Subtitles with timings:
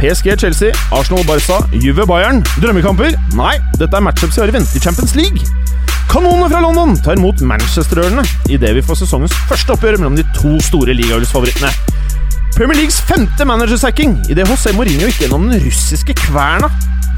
[0.00, 2.42] PSG Chelsea, Arsenal Barca, Juve Bayern.
[2.60, 3.14] Drømmekamper?
[3.36, 5.40] Nei, dette er matchups vi har i vente i Champions League.
[6.10, 8.22] Kanonene fra London tar imot Manchester-ørene
[8.52, 11.72] idet vi får sesongens første oppgjør mellom de to store ligaølsfavorittene.
[12.56, 16.70] Premier Leagues femte managersacking idet José Mourinho gikk gjennom den russiske kverna.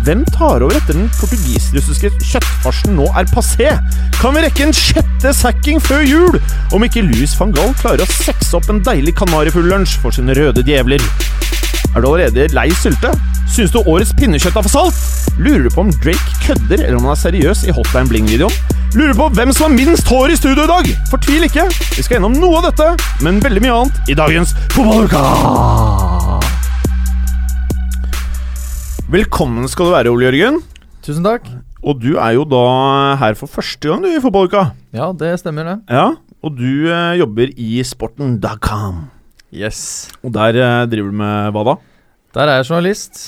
[0.07, 3.73] Hvem tar over etter den portugis-russiske kjøttfarsen nå er passé?
[4.21, 6.39] Kan vi rekke en sjette sacking før jul?
[6.75, 10.63] Om ikke Louis van Gaal klarer å sekse opp en deilig kanarifugl-lunsj for sine røde
[10.67, 11.03] djevler.
[11.97, 13.11] Er du allerede lei sylte?
[13.49, 14.99] Syns du årets pinnekjøtt er for salt?
[15.41, 18.53] Lurer du på om Drake kødder, eller om han er seriøs i Hotline Bling-videoen?
[18.97, 20.91] Lurer på hvem som har minst hår i studio i dag?
[21.11, 21.65] Fortvil ikke!
[21.97, 22.91] Vi skal gjennom noe av dette,
[23.25, 25.25] men veldig mye annet i dagens Fotballuka!
[29.09, 30.61] Velkommen skal du være, Ole Jørgen.
[31.05, 31.49] Tusen takk.
[31.81, 32.63] Og du er jo da
[33.21, 34.69] her for første gang du i Fotballuka.
[34.93, 35.79] Ja, det stemmer, det.
[35.89, 36.11] Ja,
[36.45, 39.07] og du eh, jobber i sporten.com.
[39.55, 40.11] Yes.
[40.25, 41.75] Og der eh, driver du med hva da?
[42.37, 43.21] Der er jeg journalist.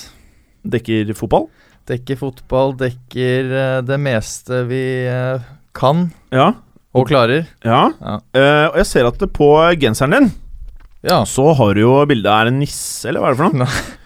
[0.68, 1.46] Dekker fotball?
[1.88, 5.40] Dekker fotball, dekker eh, det meste vi eh,
[5.76, 6.50] kan Ja.
[6.94, 7.46] og klarer.
[7.64, 7.86] Ja.
[8.02, 8.18] Ja.
[8.36, 9.48] Eh, og jeg ser at det på
[9.80, 10.30] genseren din
[11.06, 11.22] Ja.
[11.24, 13.70] så har du jo bilde av en nisse, eller hva er det for noe?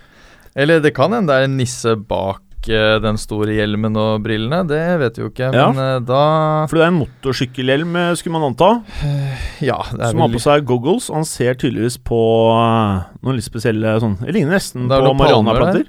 [0.54, 4.62] Eller det kan hende det er en nisse bak eh, den store hjelmen og brillene.
[4.68, 5.50] Det vet vi jo ikke.
[5.52, 5.68] Ja.
[5.72, 6.22] Men eh, da
[6.70, 8.70] For det er en motorsykkelhjelm, eh, skulle man anta,
[9.68, 11.10] Ja, det er som har på seg goggles.
[11.12, 12.18] Og han ser tydeligvis på
[12.56, 15.88] eh, noen litt spesielle sånn Det ligner nesten Det på marihuanaplanter.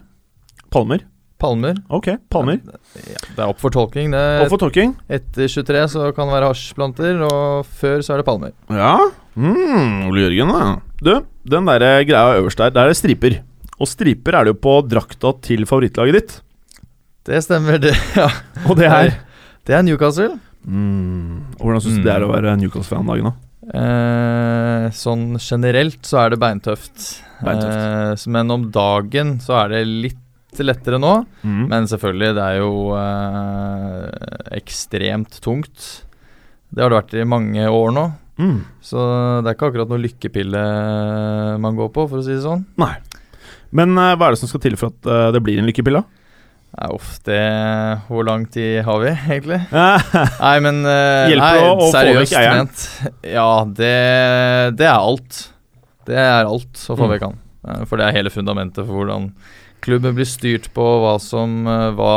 [0.75, 1.05] Palmer.
[1.39, 1.77] palmer.
[1.93, 2.57] Ok, palmer.
[2.65, 4.11] Ja, det er opp for tolking.
[4.11, 4.95] Det opp for tolking.
[5.07, 8.55] Etter 23 så kan det være hasjplanter, og før så er det palmer.
[8.71, 8.95] Ja.
[9.35, 10.79] Mm, Ole Jørgen, da.
[11.03, 11.13] Du,
[11.51, 13.37] den der greia øverst der, der er det striper.
[13.75, 16.35] Og striper er det jo på drakta til favorittlaget ditt.
[17.25, 17.95] Det stemmer, det.
[18.19, 18.27] Ja.
[18.69, 19.15] Og det er
[19.65, 20.35] Det er Newcastle.
[20.65, 23.33] mm, Hvordan syns du det er å være Newcastle-fan om dagen, da?
[23.65, 27.07] Eh, sånn generelt så er det beintøft.
[27.41, 28.27] Beintøft.
[28.27, 30.21] Eh, men om dagen så er det litt
[30.61, 31.15] lettere nå.
[31.43, 31.63] Mm.
[31.71, 34.05] Men selvfølgelig, det er jo eh,
[34.61, 35.87] ekstremt tungt.
[36.69, 38.05] Det har det vært i mange år nå.
[38.37, 38.57] Mm.
[38.83, 38.99] Så
[39.41, 40.61] det er ikke akkurat noe lykkepille
[41.63, 42.65] man går på, for å si det sånn.
[42.81, 42.93] Nei.
[43.75, 46.03] Men eh, hva er det som skal til for at eh, det blir en lykkepille?
[46.05, 46.13] Nei,
[46.91, 47.39] uff, det
[48.09, 49.61] Hvor lang tid har vi, egentlig?
[50.45, 52.71] Nei, men uh, Hjelper nei, å- å få seriøst vekk eieren?
[53.35, 53.93] Ja, det,
[54.79, 55.43] det er alt.
[56.05, 57.13] Det er alt å få Mm.
[57.15, 57.37] vekk han.
[57.67, 59.31] Eh, For det er hele fundamentet for hvordan
[59.85, 62.13] klubben blir styrt på, hva som eh, Hva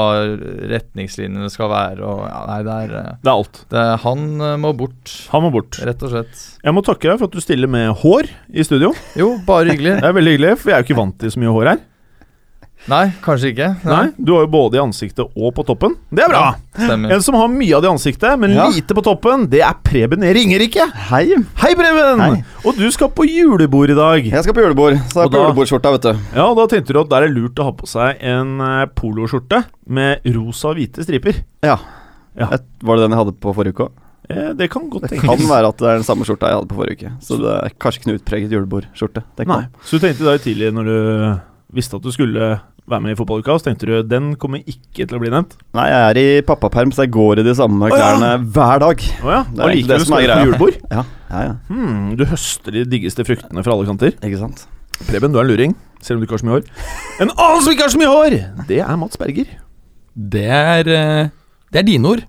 [0.73, 2.93] retningslinjene skal være og ja, Nei, det er,
[3.23, 3.61] det er alt.
[3.73, 4.25] det Han
[4.63, 5.79] må bort, Han må bort.
[5.85, 6.43] rett og slett.
[6.65, 8.93] Jeg må takke deg for at du stiller med hår i studio.
[9.19, 9.99] Jo, bare hyggelig.
[10.03, 11.85] Det er veldig hyggelig, for jeg er jo ikke vant til så mye hår her.
[12.88, 13.66] Nei, kanskje ikke.
[13.84, 15.94] Nei, Du har jo både i ansiktet og på toppen.
[16.10, 16.54] Det er bra!
[16.72, 17.12] Stemmer.
[17.12, 18.69] En som har mye av det i ansiktet, men Ja.
[18.72, 20.87] lite på toppen, det er Preben Ringerike.
[21.10, 21.34] Hei.
[21.60, 22.19] Hei, Preben!
[22.25, 22.43] Hei.
[22.65, 24.25] Og du skal på julebord i dag.
[24.25, 26.19] Jeg skal på julebord, så jeg har er på da- julebordskjorta, vet du.
[26.34, 28.87] Ja, og Da tenkte du at det er lurt å ha på seg en eh,
[28.97, 31.44] poloskjorte med rosa og hvite striper.
[31.62, 31.76] Ja.
[32.38, 32.47] Ja.
[32.49, 33.93] Var det den jeg hadde på forrige uke òg?
[34.31, 35.20] Eh, det kan godt tenkes.
[35.20, 37.12] Det kan være at det er den samme skjorta jeg hadde på forrige uke.
[37.20, 39.22] Så det er kanskje ikke noe utpreget julebordskjorte.
[39.37, 39.55] Det Nei.
[39.62, 39.69] kan.
[39.84, 41.41] Så du tenkte i dag tidlig, når du
[41.76, 45.19] visste at du skulle være med i fotballuka, så tenkte du den kommer ikke til
[45.19, 45.54] å bli nevnt?
[45.76, 47.99] Nei, jeg er i pappaperm, så jeg går i de samme oh, ja.
[48.00, 49.04] klærne hver dag.
[49.22, 49.43] Oh, ja.
[49.49, 50.47] Det er Og egentlig det som er på greia.
[50.49, 50.78] julebord?
[50.91, 51.54] Ja, ja, ja.
[51.69, 54.16] Hmm, du høster de diggeste fruktene fra alle kanter.
[54.19, 54.65] Ikke sant?
[55.09, 56.72] Preben, du er en luring, selv om du ikke har så mye hår.
[57.22, 58.38] En annen som ikke har så mye hår,
[58.71, 59.53] det er Mats Berger.
[60.19, 61.28] Det er eh,
[61.70, 62.25] Det er dine ord.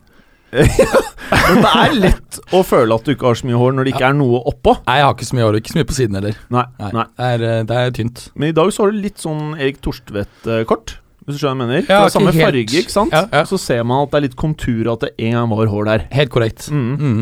[0.51, 3.93] Men det er lett å føle at du ikke har så mye hår når det
[3.93, 4.73] ikke er noe oppå.
[4.87, 6.39] Nei, jeg har ikke så mye hår, ikke så mye på siden heller.
[6.55, 7.05] Nei, Nei, nei.
[7.19, 8.23] Det, er, eh, det er tynt.
[8.35, 10.95] Men i dag så har du litt sånn Erik Torstvedt-kort.
[11.25, 11.81] Hvis du skjønner hva jeg mener?
[11.85, 13.13] Ja, det er samme helt- farge, ikke sant?
[13.13, 13.43] Ja, ja.
[13.45, 16.07] Så ser man at det er litt kontur, at det en gang var hår der.
[16.17, 16.69] Helt korrekt.
[16.73, 16.95] Mm.
[16.97, 17.19] Mm.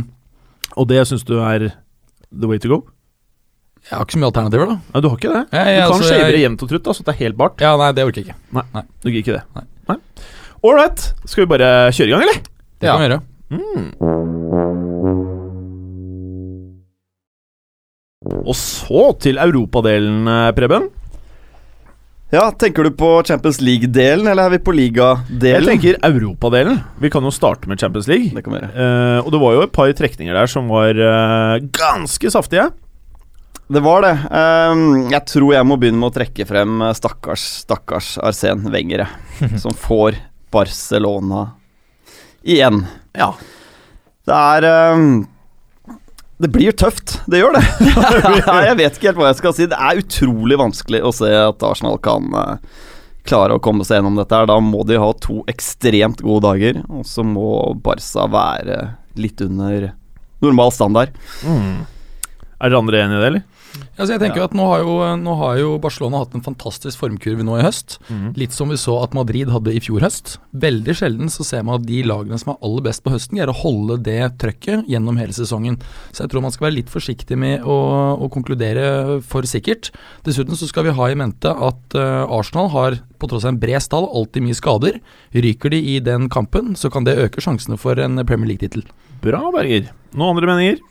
[0.78, 1.68] Og det syns du er
[2.32, 2.84] the way to go?
[3.88, 4.78] Jeg har ikke så mye alternativer, da.
[4.94, 5.44] Nei, du har ikke det?
[5.56, 7.62] Jeg, Du kan altså, shave det jevnt og trutt, da, så det er helt bart.
[7.64, 8.84] Ja, nei, det orker jeg ikke.
[9.04, 9.44] Du gidder ikke det?
[9.56, 9.64] Nei.
[9.92, 9.98] Nei.
[10.68, 10.82] All.
[11.28, 12.42] Skal vi bare kjøre i gang, eller?
[12.80, 12.98] Det Ja.
[12.98, 13.22] kan vi gjøre.
[18.48, 20.90] Og så til europadelen, eh, Preben.
[22.32, 25.66] Ja, Tenker du på Champions League-delen, eller er vi på Jeg ligadelen?
[25.66, 26.82] tenker europadelen.
[27.00, 28.32] Vi kan jo starte med Champions League.
[28.36, 28.76] Det kan vi gjøre.
[28.76, 32.70] Eh, og det var jo et par trekninger der som var uh, ganske saftige.
[33.72, 34.14] Det var det.
[34.32, 39.08] Um, jeg tror jeg må begynne med å trekke frem stakkars, stakkars Arsen Wenger,
[39.58, 40.16] som får
[40.52, 41.54] Barcelona
[42.48, 42.84] igjen.
[43.18, 43.32] Ja.
[44.28, 45.26] Det er um,
[46.38, 47.18] Det blir tøft.
[47.28, 47.64] Det gjør det.
[48.70, 49.70] jeg vet ikke helt hva jeg skal si.
[49.72, 52.86] Det er utrolig vanskelig å se at Arsenal kan eh,
[53.28, 54.36] klare å komme seg gjennom dette.
[54.36, 58.82] her Da må de ha to ekstremt gode dager, og så må Barca være
[59.18, 59.92] litt under
[60.44, 61.16] normal standard.
[61.42, 61.86] Mm.
[62.58, 63.57] Er dere andre enig i det, eller?
[63.98, 64.48] Altså jeg tenker ja.
[64.50, 67.98] at nå har jo, nå har jo Barcelona hatt en fantastisk formkurve nå i høst.
[68.08, 68.34] Mhm.
[68.38, 70.38] Litt som vi så at Madrid hadde i fjor høst.
[70.58, 73.54] Veldig sjelden så ser man at de lagene som er aller best på høsten, greier
[73.54, 75.80] å holde det trøkket gjennom hele sesongen.
[76.12, 77.78] Så jeg tror man skal være litt forsiktig med å,
[78.22, 79.92] å konkludere for sikkert.
[80.28, 83.62] Dessuten så skal vi ha i mente at uh, Arsenal har, på tross av en
[83.62, 85.00] bred stall, alltid mye skader.
[85.34, 88.86] Ryker de i den kampen, så kan det øke sjansene for en Premier League-tittel.
[89.24, 89.90] Bra, Berger.
[90.14, 90.84] Noen andre meninger?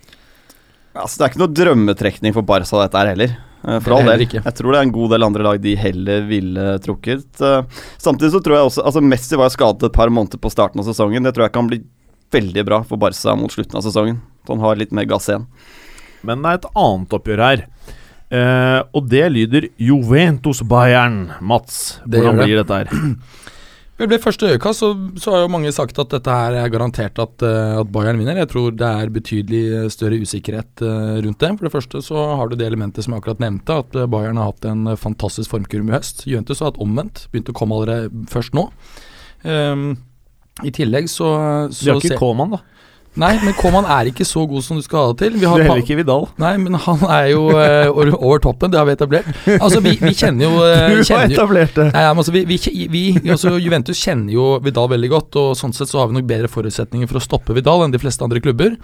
[0.96, 3.34] Altså, det er ikke noe drømmetrekning for Barca dette her heller.
[3.66, 4.24] Eh, For all del.
[4.32, 7.26] Jeg tror det er en god del andre lag de heller ville trukket.
[7.42, 7.62] Eh,
[8.00, 10.88] Samtidig så tror jeg også Altså Messi var skadet et par måneder på starten av
[10.88, 11.22] sesongen.
[11.26, 11.80] Det tror jeg kan bli
[12.32, 14.20] veldig bra for Barca mot slutten av sesongen.
[14.46, 15.46] Så han har litt mer gass igjen.
[16.26, 17.66] Men det er et annet oppgjør her.
[18.26, 21.20] Eh, og det lyder Juventus-Bayern.
[21.40, 22.46] Mats, hvordan det.
[22.48, 22.90] blir dette her?
[23.96, 27.16] Vel, Ved første øyekast så, så har jo mange sagt at dette her er garantert
[27.22, 28.36] at, eh, at Bayern vinner.
[28.42, 31.52] Jeg tror det er betydelig eh, større usikkerhet eh, rundt det.
[31.56, 34.52] For det første så har du det elementet som jeg akkurat nevnte, at Bayern har
[34.52, 36.26] hatt en fantastisk formkurve i høst.
[36.28, 38.68] Juventus har hatt omvendt, begynt å komme allerede først nå.
[39.46, 39.88] Um,
[40.66, 41.30] I tillegg så,
[41.72, 42.75] De har ikke Coman, da.
[43.16, 45.36] Nei, men Koman er ikke så god som du skal ha det til.
[45.38, 46.26] Vi Det du er heller ikke Vidal.
[46.42, 49.30] Nei, men han er jo eh, over, over toppen, det har vi etablert.
[49.56, 51.86] Altså, vi, vi kjenner jo, eh, kjenner har etablert det.
[51.94, 52.58] Nei, men altså, vi, vi,
[52.92, 56.28] vi, altså, Juventus kjenner jo Vidal veldig godt, og sånn sett så har vi nok
[56.28, 58.76] bedre forutsetninger for å stoppe Vidal enn de fleste andre klubber.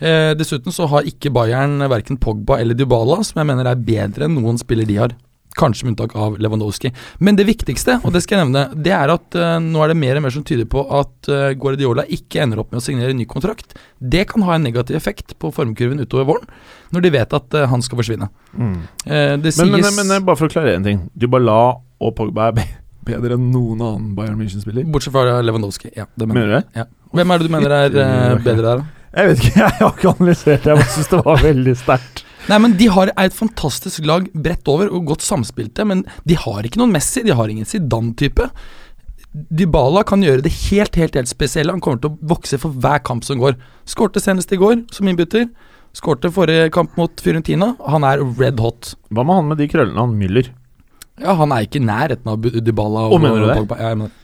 [0.00, 4.28] Eh, dessuten så har ikke Bayern verken Pogba eller Dybala, som jeg mener er bedre
[4.28, 5.16] enn noen spiller de har.
[5.58, 6.92] Kanskje med unntak av Lewandowski.
[7.18, 9.98] Men det viktigste, og det skal jeg nevne, det er at uh, nå er det
[9.98, 13.10] mer og mer som tyder på at uh, Guardiola ikke ender opp med å signere
[13.14, 13.74] en ny kontrakt.
[13.98, 16.46] Det kan ha en negativ effekt på formkurven utover våren,
[16.94, 18.30] når de vet at uh, han skal forsvinne.
[18.54, 18.78] Mm.
[19.02, 21.02] Det Men, men, men, men, bare for å klarere en ting.
[21.18, 21.58] Dybala
[22.00, 22.62] og Pogba er
[23.10, 24.86] bedre enn noen annen Bayern München-spiller.
[24.86, 25.90] Bortsett fra Lewandowski.
[25.98, 26.46] Ja, det mener.
[26.46, 26.88] Mener du det?
[27.18, 28.96] Hvem er det du mener er bedre der, da?
[29.10, 30.70] Jeg vet ikke, jeg har ikke analysert det.
[30.70, 32.26] Jeg bare syns det var veldig sterkt.
[32.48, 36.38] Nei, men De har er et fantastisk lag bredt over og godt samspilte, men de
[36.40, 38.46] har ikke noen Messi, de har ingen Zidane-type.
[39.30, 41.70] Dybala kan gjøre det helt helt, helt spesielle.
[41.74, 43.58] Han kommer til å vokse for hver kamp som går.
[43.88, 45.46] Skårte senest i går som innbytter.
[45.94, 47.74] Skårte forrige kamp mot Fiorentina.
[47.90, 48.94] Han er red hot.
[49.10, 50.50] Hva med han med de krøllene, han Müller?
[51.20, 52.64] Ja, Han er ikke i nærheten av Dybala.
[52.64, 53.06] Dybala.
[53.12, 53.56] Å, mener du det?
[53.60, 53.78] Pogba.
[53.78, 54.16] Ja, jeg mener.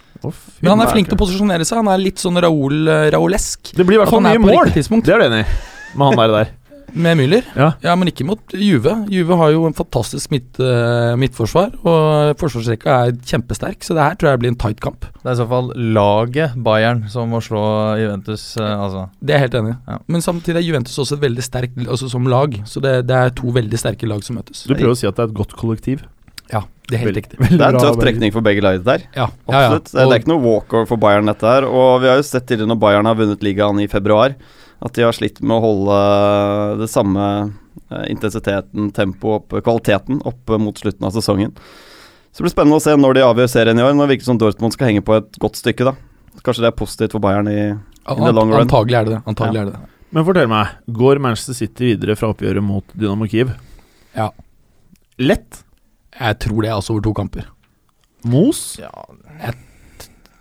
[0.65, 1.83] Men han er flink til å posisjonere seg.
[1.83, 3.75] Han er litt sånn Raoul, eh, Raolesk.
[3.77, 4.73] Det blir i hvert fall mye mål!
[4.73, 5.59] Det er du enig i?
[5.97, 6.55] Med han der, der.
[6.93, 7.47] Med Müller?
[7.57, 7.95] Ja.
[7.97, 8.93] men ikke mot Juve.
[9.13, 14.17] Juve har jo en fantastisk midt, eh, midtforsvar, og forsvarsrekka er kjempesterk, så det her
[14.17, 15.09] tror jeg blir en tight kamp.
[15.23, 17.63] Det er i så fall laget Bayern som må slå
[18.01, 19.09] Juventus, eh, altså.
[19.21, 19.79] Det er jeg helt enig i.
[19.93, 19.99] Ja.
[20.09, 23.35] Men samtidig er Juventus også et veldig sterkt altså som lag, så det, det er
[23.37, 24.65] to veldig sterke lag som møtes.
[24.67, 26.07] Du prøver å si at det er et godt kollektiv.
[26.53, 27.39] Ja, det er helt riktig.
[27.41, 29.07] veldig Det er en tøff trekning for begge lag der.
[29.17, 29.73] Ja, ja, ja.
[29.75, 31.67] Og, Det er ikke noe walkover for Bayern dette her.
[31.67, 34.37] Og vi har jo sett tidligere når Bayern har vunnet ligaen i februar,
[34.85, 35.99] at de har slitt med å holde
[36.83, 41.55] det samme eh, intensiteten, tempoet oppe, kvaliteten oppe mot slutten av sesongen.
[42.33, 43.95] Så det blir spennende å se når de avgjør serien i år.
[43.97, 45.95] Nå virker det som Dortmund skal henge på et godt stykke, da.
[46.45, 47.61] Kanskje det er positivt for Bayern i
[48.07, 48.61] i the long run.
[48.67, 49.23] Antagelig er det det.
[49.27, 49.93] Antagelig er det det.
[50.15, 53.51] Men fortell meg, går Manchester City videre fra oppgjøret mot Dynamo Kiev?
[54.15, 54.31] Ja.
[55.19, 55.63] Lett?
[56.17, 57.49] Jeg tror det altså over to kamper.
[58.27, 58.61] Mos?
[58.81, 58.93] Ja,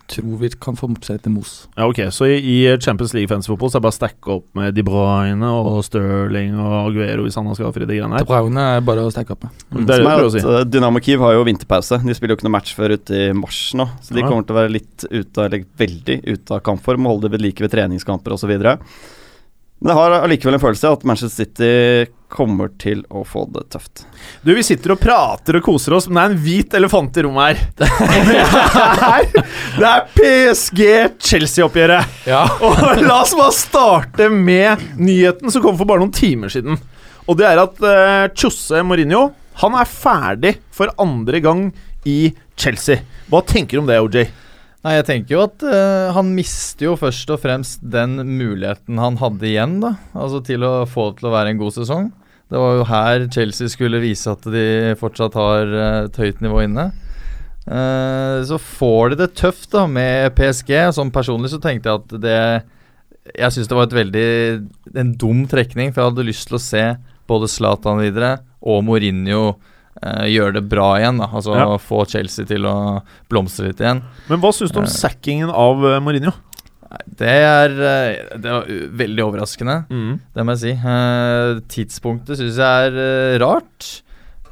[0.06, 1.52] Tror vi kan få seg til Mos.
[1.76, 4.34] Ja, ok, så i, i Champions League fancy fotball så er det bare å stacke
[4.36, 8.22] opp med De Bruyne og Sterling og Aguero hvis han har fri de greiene her?
[8.22, 9.56] De Bruyne er bare å stacke opp med.
[9.82, 10.44] Det er det er å si.
[10.46, 11.98] eh, Dynamo Kiev har jo vinterpause.
[12.06, 13.88] De spiller jo ikke noe match før ute i mars nå.
[14.00, 14.28] Så de Ja.
[14.30, 17.42] kommer til å være litt ute, eller veldig ute av kampform og holde det ved
[17.48, 18.54] like ved treningskamper osv.
[19.78, 21.72] Men jeg har allikevel en følelse av at Manchester City
[22.32, 24.06] kommer til å få det tøft.
[24.40, 27.24] Du, vi sitter og prater og koser oss, men det er en hvit elefant i
[27.26, 27.56] rommet her.
[27.76, 27.86] Det
[29.06, 29.22] er,
[29.76, 32.02] det er PSG-Chelsea-oppgjøret.
[32.28, 32.42] Ja.
[32.64, 36.78] Og la oss bare starte med nyheten som kom for bare noen timer siden.
[37.26, 41.72] Og det er at uh, Jose Mourinho Han er ferdig for andre gang
[42.06, 42.96] i Chelsea.
[43.30, 44.26] Hva tenker du om det, OJ?
[44.84, 49.16] Nei, jeg tenker jo at uh, han mister jo først og fremst den muligheten han
[49.18, 49.96] hadde igjen, da.
[50.14, 52.10] Altså til å få det til å være en god sesong.
[52.46, 56.62] Det var jo her Chelsea skulle vise at de fortsatt har eh, et høyt nivå
[56.62, 56.86] inne.
[57.66, 60.70] Uh, så får de det tøft da med PSG.
[60.94, 62.38] Som personlig så tenkte jeg at det
[63.34, 64.28] Jeg syns det var et veldig
[65.02, 66.84] en dum trekning, for jeg hadde lyst til å se
[67.26, 69.56] både Zlatan videre og Mourinho
[70.02, 71.18] eh, gjøre det bra igjen.
[71.18, 71.76] da Altså Ja.
[71.78, 74.02] få Chelsea til å blomstre litt igjen.
[74.28, 76.32] Men hva syns du om uh, sackingen av uh, Mourinho?
[77.18, 77.68] Det er
[78.38, 80.20] Det var veldig overraskende, Mm.
[80.34, 80.70] det må jeg si.
[80.70, 84.02] Eh, tidspunktet syns jeg er rart.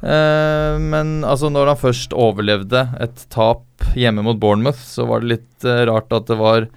[0.03, 3.63] Eh, men altså, når han først overlevde et tap
[3.95, 6.67] hjemme mot Bournemouth, så var det litt rart at det var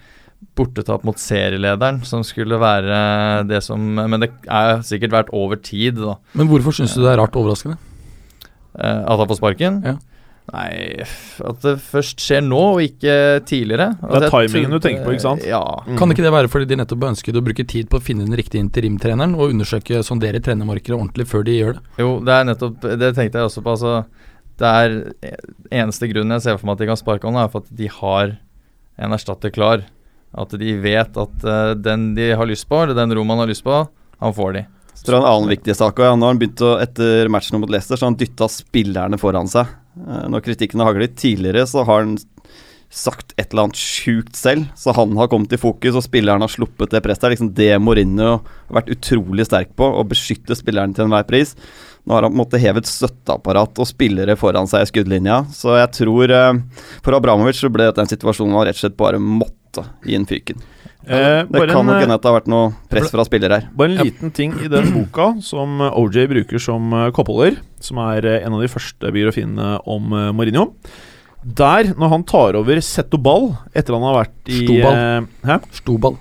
[0.55, 5.99] bortetap mot serielederen som skulle være det som Men det er sikkert vært over tid,
[5.99, 6.15] da.
[6.33, 7.77] Men hvorfor syns du det er rart overraskende?
[8.77, 9.81] Eh, at han får sparken?
[9.85, 9.97] Ja.
[10.49, 11.03] Nei,
[11.45, 13.13] at det først skjer nå, og ikke
[13.45, 13.91] tidligere.
[13.99, 15.43] Det er Altså, timingen du tenker på, ikke sant?
[15.45, 15.61] Ja.
[15.85, 15.97] Mm.
[15.99, 18.37] Kan ikke det være fordi de nettopp ønsket å bruke tid på å finne den
[18.39, 21.83] riktige interimtreneren og undersøke sondere trenermarkedet ordentlig før de gjør det?
[22.01, 23.75] Jo, det er nettopp Det tenkte jeg også på.
[23.77, 23.93] Altså,
[24.59, 24.97] det er
[25.83, 27.93] eneste grunnen jeg ser for meg at de kan sparke han, er for at de
[27.99, 28.35] har
[28.99, 29.85] en erstatter klar.
[30.39, 33.65] At de vet at uh, den de har lyst på, eller den Roman har lyst
[33.65, 33.83] på,
[34.19, 34.65] han får de.
[34.99, 36.11] Så en annen viktig sak ja.
[36.15, 39.49] Nå har han begynt å, Etter matchen mot Leicester så har han dytta spillerne foran
[39.49, 39.71] seg.
[39.99, 42.17] Eh, Når kritikken har haglet tidligere, så har han
[42.89, 46.49] sagt et eller annet sjukt selv, så han har kommet i fokus, og spilleren har
[46.49, 47.21] sluppet det presset.
[47.21, 51.27] Det er liksom det Mourinho har vært utrolig sterk på, å beskytte spilleren til enhver
[51.29, 51.53] pris.
[52.09, 55.77] Nå har han på en måte hevet støtteapparat og spillere foran seg i skuddlinja, så
[55.77, 59.21] jeg tror eh, For Abramovic så ble dette en situasjon han rett og slett bare
[59.21, 60.57] måtte gi en fyken.
[61.07, 63.59] Eh, Det bare, kan nok en, hende at det har vært noe press fra spillere
[63.61, 63.67] her.
[63.73, 67.97] bare en liten ting i den boka som eh, OJ bruker som eh, koppholder, som
[68.03, 70.73] er eh, en av de første biografiene om eh, Mourinho.
[71.39, 74.97] Der, når han tar over Setoball etter han har vært i Stoball.
[75.47, 76.17] eh, Stoball.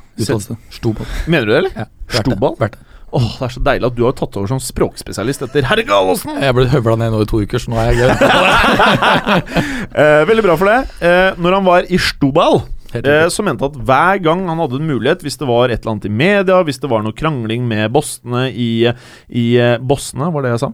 [0.70, 1.06] Stoball.
[1.26, 1.74] Mener du det, eller?
[1.82, 1.88] Ja,
[2.22, 2.54] Stoball?
[2.62, 2.84] vært det.
[3.08, 6.38] Åh, Det er så deilig at du har tatt over som språkspesialist etter herre Gallosen!
[6.44, 8.10] Jeg ble høvla ned nå i to uker, så nå er jeg gøy.
[9.98, 10.78] Eh, veldig bra for det.
[11.02, 12.60] Eh, når han var i Stoball,
[12.96, 15.96] eh, som mente at hver gang han hadde en mulighet, hvis det var et eller
[15.96, 18.88] annet i media, hvis det var noe krangling med bossene i,
[19.28, 20.72] i eh, Bossene, var det jeg sa?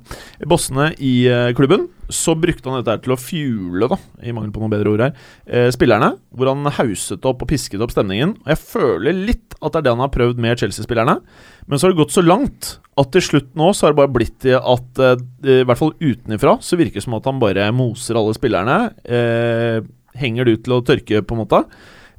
[0.50, 4.52] Bossene i eh, klubben, så brukte han dette her til å fuele, da, i mangel
[4.54, 5.14] på noe bedre ord her,
[5.49, 6.14] eh, spillerne.
[6.35, 8.37] Hvor han hauset opp og pisket opp stemningen.
[8.44, 11.16] Og jeg føler litt at det er det han har prøvd med Chelsea-spillerne.
[11.66, 14.14] Men så har det gått så langt at til slutt nå så har det bare
[14.14, 15.16] blitt til at eh,
[15.62, 18.78] i hvert fall utenifra så virker det som at han bare moser alle spillerne.
[19.04, 19.80] Eh,
[20.21, 21.64] henger det ut til å tørke, på en måte.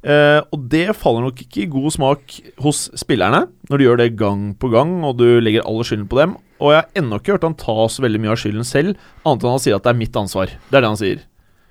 [0.04, 4.10] Eh, og det faller nok ikke i god smak hos spillerne, når du gjør det
[4.18, 6.36] gang på gang, og du legger all skylden på dem.
[6.60, 9.44] Og jeg har ennå ikke hørt han ta så veldig mye av skylden selv, annet
[9.44, 10.52] enn han sier at det er mitt ansvar.
[10.68, 11.24] Det er det han sier.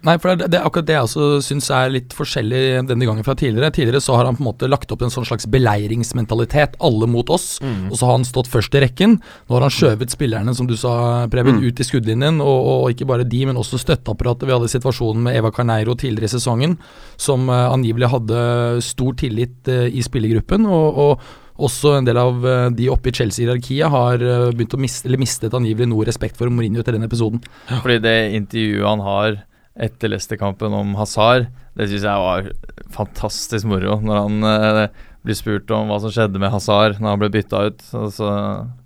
[0.06, 3.26] Nei, for det, det er akkurat det jeg også syns er litt forskjellig denne gangen
[3.26, 3.72] fra tidligere.
[3.74, 7.30] Tidligere så har han på en måte lagt opp en sånn slags beleiringsmentalitet, alle mot
[7.34, 7.60] oss.
[7.64, 7.88] Mm.
[7.90, 9.18] Og så har han stått først i rekken.
[9.50, 11.64] Nå har han skjøvet spillerne, som du sa, Preben, Mm.
[11.70, 12.42] ut i skuddlinjen.
[12.44, 14.46] Og, og ikke bare de, men også støtteapparatet.
[14.50, 16.78] Vi hadde situasjonen med Eva Carneiro tidligere i sesongen,
[17.18, 18.44] som uh, angivelig hadde
[18.86, 20.66] stor tillit uh, i spillergruppen.
[20.70, 24.20] og, og også en del av eh, de oppe i Chelsea-hierarkiet har
[24.52, 27.40] begynt å miste, eller mistet angivelig noe respekt for Mourinho etter den episoden.
[27.70, 29.38] Fordi det intervjuet han har
[29.76, 32.50] etter Leicester-kampen om Hazard, det syns jeg var
[32.96, 33.98] fantastisk moro.
[34.00, 37.66] Når han eh, blir spurt om hva som skjedde med Hazard når han ble bytta
[37.68, 37.86] ut.
[37.92, 38.32] Altså, så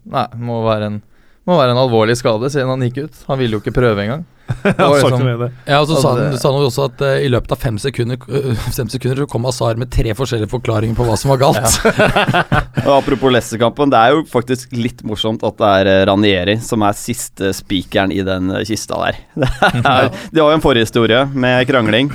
[0.10, 1.00] Nei, må være en
[1.48, 3.24] må være en alvorlig skade siden han gikk ut.
[3.29, 4.25] Han ville jo ikke prøve engang.
[4.63, 5.51] Liksom-.
[5.65, 7.77] Ja, og så sa Altså, han, sa han også at uh, i løpet av fem
[7.81, 11.41] sekunder, uh, fem sekunder så kom Azar med tre forskjellige forklaringer på hva som var
[11.43, 11.77] galt.
[12.88, 16.84] Og Apropos Leicester-kampen, det er jo faktisk litt morsomt at det er eh, Ranieri som
[16.86, 19.19] er siste spikeren i den eh, kista der.
[19.36, 19.50] Det
[19.84, 22.10] er, de har jo en forhistorie med krangling.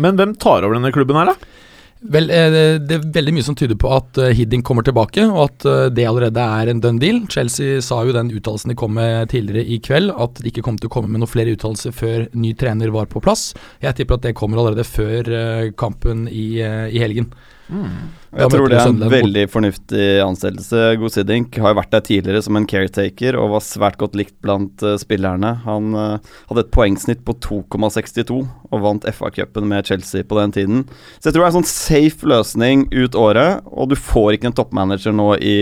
[0.00, 1.60] Men hvem tar over denne klubben her, da?
[2.00, 5.42] Vel, eh, det, er veldig mye som tyder på at eh, Hiddink kommer tilbake, og
[5.50, 7.18] at eh, det allerede er en done deal.
[7.28, 10.78] Chelsea sa jo den uttalelsen de kom med tidligere i kveld, at de ikke kom
[10.80, 13.50] til å komme med noen flere uttalelser før ny trener var på plass.
[13.84, 15.28] Jeg tipper at det kommer allerede før
[15.76, 17.28] kampen i, i helgen.
[17.70, 20.82] Da Jeg tror det er en veldig fornuftig ansettelse.
[21.00, 24.82] Gosidink har jo vært der tidligere som en caretaker og var svært godt likt blant
[24.86, 25.52] uh, spillerne.
[25.66, 30.84] Han uh, hadde et poengsnitt på 2,62 og vant FA-cupen med Chelsea på den tiden.
[31.18, 34.50] Så jeg tror det er en sånn safe løsning ut året, og du får ikke
[34.50, 35.58] en toppmanager nå i,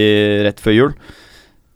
[0.48, 0.94] rett før jul.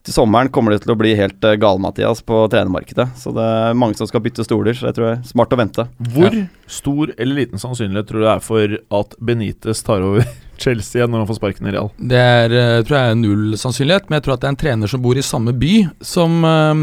[0.02, 3.06] Til sommeren kommer det til å bli helt uh, gal-Mathias på trenermarkedet.
[3.18, 5.58] Så det er mange som skal bytte stoler, så jeg tror det er smart å
[5.60, 5.84] vente.
[6.14, 10.26] Hvor stor eller liten sannsynlighet tror du det er for at Benitez tar over
[10.62, 11.90] Chelsea når han får sparken i Real?
[11.98, 14.60] Det er, eh, tror jeg er null sannsynlighet, men jeg tror at det er en
[14.62, 15.72] trener som bor i samme by
[16.06, 16.82] som, eh,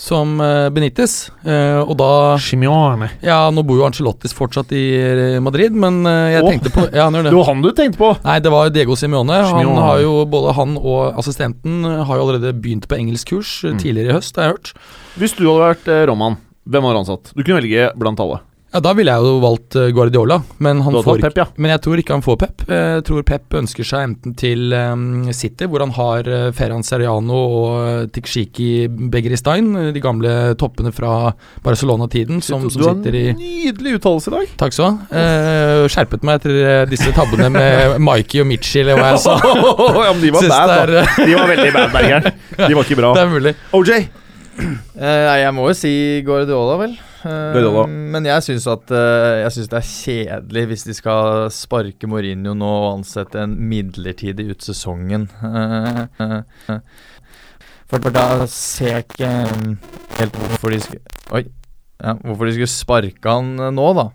[0.00, 1.16] som eh, Benitez.
[1.44, 2.10] Og da
[2.42, 3.10] Chimione.
[3.24, 4.84] Ja, nå bor jo Ancelottis fortsatt i
[5.44, 6.50] Madrid, men jeg oh.
[6.50, 7.34] tenkte på Ja, Det det.
[7.34, 8.10] var han du tenkte på!
[8.24, 9.38] Nei, det var Diego Simione.
[9.52, 13.78] Han har jo, både han og assistenten har jo allerede begynt på engelskkurs Mm.
[13.80, 14.72] tidligere i høst, har jeg hørt.
[15.18, 16.36] Hvis du hadde vært Roman,
[16.68, 17.32] hvem hadde du ansatt?
[17.34, 18.40] Du kunne velge blant alle.
[18.68, 21.46] Ja, Da ville jeg jo valgt eh, Guardiola, men, han får Pep, ja.
[21.56, 22.64] men jeg tror ikke han får Pep.
[22.68, 27.38] Jeg tror Pep ønsker seg enten til um, City, hvor han har uh, Ferran Seriano
[27.38, 28.68] og uh, Tikshiki
[29.08, 31.32] Begristein, eh, de gamle toppene fra
[31.64, 34.54] Barcelona-tiden, som, du som har sitter i nydelig uttalelse i dag.
[34.60, 35.24] Takk skal du ha.
[35.24, 39.38] Eh, skjerpet meg etter eh, disse tabbene med Mikey og Mitchie, eller hva jeg sa.
[40.04, 41.08] ja, men de var Syns bad, det da.
[41.24, 42.32] De var veldig bad, Bergeren.
[42.68, 43.16] De var ikke bra.
[43.16, 43.56] Det er mulig.
[43.78, 43.92] OJ.
[43.96, 44.08] Eh,
[44.98, 45.92] Nei, jeg må jo si
[46.26, 46.98] Guardiola, vel.
[47.22, 47.84] Guardiola.
[47.88, 52.54] Men jeg syns at eh, Jeg synes det er kjedelig hvis de skal sparke Mourinho
[52.56, 55.26] nå og ansette en midlertidig ut sesongen.
[55.42, 56.80] Uh, eh.
[57.88, 59.32] For, for da ser jeg ikke
[60.18, 61.44] helt hvorfor de skulle Oi.
[61.98, 64.08] Ja, hvorfor de skulle sparke han nå, da.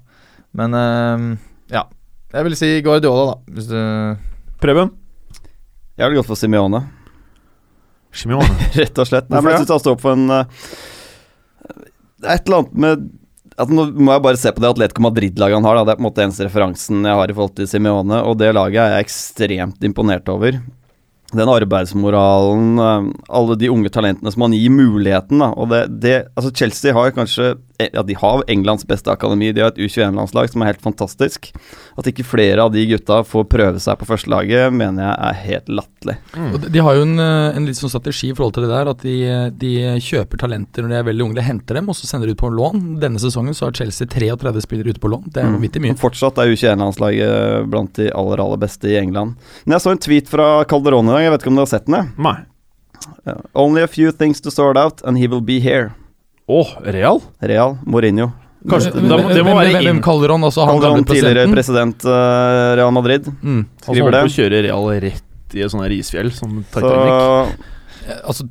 [0.56, 0.78] Men
[1.74, 1.84] ja.
[2.34, 3.54] Jeg vil si Guardiola, da.
[3.54, 3.80] Hvis du
[4.64, 4.94] Preben.
[6.00, 6.80] Jeg vil gått for Simione,
[8.14, 8.48] Simeone.
[8.80, 9.28] rett og slett.
[9.30, 10.26] Nei, men jeg syns han står på en
[12.26, 13.10] et eller annet med
[13.58, 15.80] altså, Nå må jeg bare se på det Atletico Madrid-laget han har.
[15.80, 15.84] Da.
[15.88, 18.54] Det er på en måte eneste referansen jeg har i forhold til Simione, og det
[18.56, 20.62] laget er jeg ekstremt imponert over.
[21.34, 25.42] Den arbeidsmoralen, eh, alle de unge talentene som han gir muligheten.
[25.42, 25.50] Da.
[25.58, 29.52] Og det, det, altså Chelsea har kanskje Ja, de har Englands beste akademi.
[29.52, 31.50] De har et U21-landslag som er helt fantastisk.
[31.98, 35.72] At ikke flere av de gutta får prøve seg på førstelaget, mener jeg er helt
[35.80, 36.16] latterlig.
[36.38, 36.54] Mm.
[36.68, 39.02] de, har jo en, eh, en litt sånn strategi i forhold til det der, at
[39.06, 39.16] de,
[39.58, 39.74] de
[40.06, 42.44] kjøper talenter når de er veldig unge, de henter dem og så sender de ut
[42.44, 42.86] på lån.
[43.02, 45.26] Denne sesongen så har Chelsea 33 spillere ute på lån.
[45.34, 45.98] Det er vanvittig mye.
[45.98, 49.38] Og Fortsatt er U21-landslaget blant de aller aller beste i England.
[49.66, 51.74] Men jeg så en tweet fra Calderón i dag, jeg vet ikke om dere har
[51.74, 52.14] sett den?
[52.22, 52.38] Nei.
[53.26, 53.42] Ja.
[53.58, 55.92] Only a few things to sort out, and he will be here.
[56.48, 57.22] Å, Real?
[57.42, 58.32] Real Mourinho.
[58.70, 60.44] Kanskje, må- det må være hvem, hvem kaller han?
[60.48, 63.28] Altså han kaller han tidligere president uh, Real Madrid.
[63.44, 63.66] Mm.
[63.84, 64.24] Skriver altså, det.
[64.24, 67.54] Han å kjøre Real rett i et sånt isfjell, som Så Titanic.
[67.54, 67.70] Eh,
[68.28, 68.44] Altså,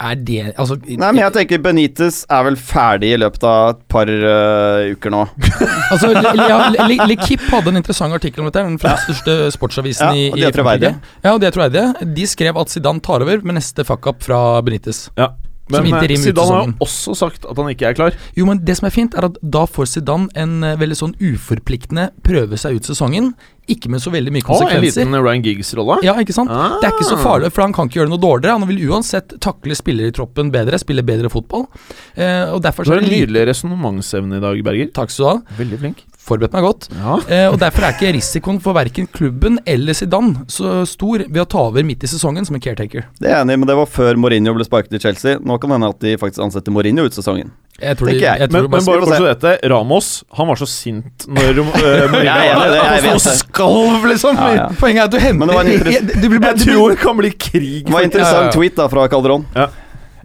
[0.00, 3.82] er det altså, Nei, men jeg tenker Benitez er vel ferdig i løpet av et
[3.92, 5.26] par uh, uker nå.
[5.92, 7.18] Altså, Le- Le- Le- Le-
[7.50, 8.62] hadde en interessant artikkel om dette.
[8.64, 10.94] Den fremste største sportsavisen Ja, i, og i de er troverdige.
[10.94, 11.20] Frankrike.
[11.28, 12.14] Ja, og de er troverdige.
[12.16, 15.10] De skrev at Zidane tar over med neste fuck-up fra Benitez.
[15.20, 15.34] Ja.
[15.72, 18.16] Men eh, Zidane har jo også sagt at han ikke er klar.
[18.36, 21.14] Jo, men det som er fint, er at da får Zidane en eh, veldig sånn
[21.24, 23.30] uforpliktende prøve seg ut sesongen.
[23.72, 25.06] Ikke med så veldig mye Å, en konsekvenser.
[25.06, 25.96] liten Ryan Giggs-rolle.
[26.04, 26.52] Ja, ikke sant?
[26.52, 26.76] Ah.
[26.82, 28.58] Det er ikke så farlig, for han kan ikke gjøre noe dårligere.
[28.60, 31.64] Han vil uansett takle spillere i troppen bedre, spille bedre fotball.
[32.12, 34.92] Eh, og derfor Du har en nydelig resonnementsevne i dag, Berger.
[34.92, 35.56] Takk skal du ha.
[35.62, 36.04] Veldig flink.
[36.24, 36.86] Forberedt meg godt.
[36.96, 37.16] Ja.
[37.28, 41.48] Eh, og Derfor er ikke risikoen for verken klubben eller Zidane så stor ved å
[41.52, 43.04] ta over midt i sesongen som en caretaker.
[43.20, 45.36] Det er jeg enig i, men det var før Mourinho ble sparket i Chelsea.
[45.44, 47.52] Nå kan det hende at de faktisk ansetter Mourinho ut sesongen.
[47.82, 48.38] Jeg tror, de, jeg.
[48.38, 50.08] jeg tror Men, bare, men bare fortsett dette, Ramos
[50.38, 54.38] han var så sint når uh, Mourinho er Han vet skalv, liksom.
[54.38, 54.66] Ja, ja.
[54.78, 57.32] Poenget er at du henter Men det var en interess- jeg, tror det kan bli
[57.34, 57.80] krig.
[57.84, 58.54] Det var en interessant Ja, ja, ja.
[58.56, 59.44] tweet da fra Calderon.
[59.58, 59.68] Ja,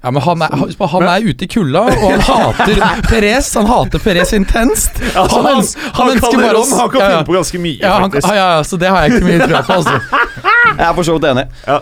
[0.04, 3.54] men Han er, han, han er ute i kulda, og han hater Perez.
[3.60, 5.00] Han hater Perez intenst.
[5.20, 7.12] Altså, han, han, han, ønsker kan, bare han, kan ja, ja.
[7.18, 8.28] finne på ganske mye, Ja, han, faktisk.
[8.28, 9.74] ja, ja, så det har jeg ikke mye tro på.
[9.74, 10.00] Altså.
[10.80, 11.46] Jeg er for så vidt enig.
[11.68, 11.80] Ja.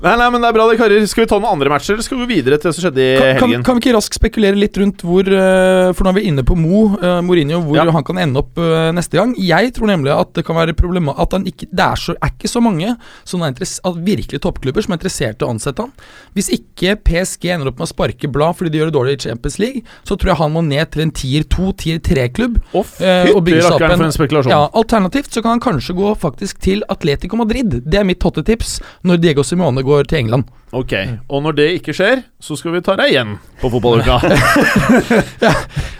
[0.00, 1.02] Nei, nei, men det er bra, det, karer.
[1.10, 3.02] Skal vi ta noen andre matcher, eller skal vi gå videre til det som skjedde
[3.04, 3.64] i Kan, kan, helgen?
[3.66, 6.56] kan vi ikke raskt spekulere litt rundt hvor eh, For nå er vi inne på
[6.56, 7.84] Mo, uh, Mourinho, hvor Ja.
[7.92, 9.34] han kan ende opp uh, neste gang.
[9.36, 12.32] Jeg tror nemlig at det kan være problemet At han ikke, det er, så, er
[12.32, 12.94] ikke så mange
[13.28, 13.52] som er
[14.00, 15.92] virkelig toppklubber som er interessert i å ansette han.
[16.32, 19.22] Hvis ikke PSG ender opp med å sparke blad fordi de gjør det dårlig i
[19.28, 22.56] Champions League, så tror jeg han må ned til en tier 2, tier 3-klubb.
[22.72, 24.48] Å, eh, og bygge seg opp en- en.
[24.48, 27.82] Ja, Alternativt så kan han kanskje gå faktisk til Atletico Madrid.
[27.84, 30.48] Det er mitt hottetips når Diego Simone går til England.
[30.70, 30.92] Ok,
[31.26, 34.20] og når det ikke skjer, så skal vi ta deg igjen på fotballuka.
[35.42, 35.50] Ja,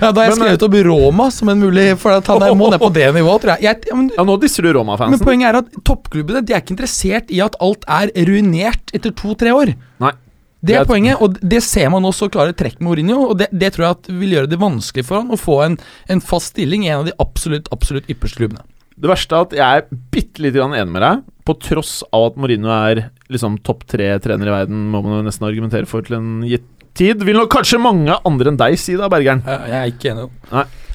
[0.00, 2.80] Da har jeg skrevet opp Roma som en mulig For at han er- må ned
[2.80, 3.62] på det nivået, tror jeg.
[3.66, 5.18] jeg ja, men, ja, nå disser du Roma-fansen.
[5.18, 9.10] Men poenget er at toppklubbene De er ikke interessert i at alt er ruinert etter
[9.10, 9.74] to-tre år.
[10.00, 10.12] Nei.
[10.62, 13.30] Det er er- poenget, og det ser man også klare trekk med Mourinho.
[13.32, 15.78] Og det, det tror jeg at vil gjøre det vanskelig for han å få en,
[16.08, 18.62] en fast stilling i en av de absolutt absolutt ypperste klubbene.
[19.00, 22.30] Det verste er at jeg er bitte lite grann enig med deg, på tross av
[22.30, 26.06] at Mourinho er liksom topp tre trener i verden, må man jo nesten argumentere for
[26.06, 27.22] til en gitt tid.
[27.26, 29.42] Vil nok kanskje mange andre enn deg si da, Bergeren.
[29.46, 30.28] Jeg, er ikke enig.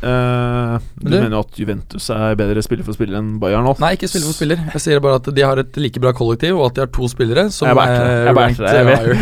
[0.05, 3.73] Eh, du du, mener jo at Juventus er bedre spiller for spiller enn Bayern nå?
[3.81, 4.61] Nei, ikke spiller for spiller.
[4.75, 7.09] Jeg sier bare at de har et like bra kollektiv, og at de har to
[7.11, 9.15] spillere som Jeg er ranked higher.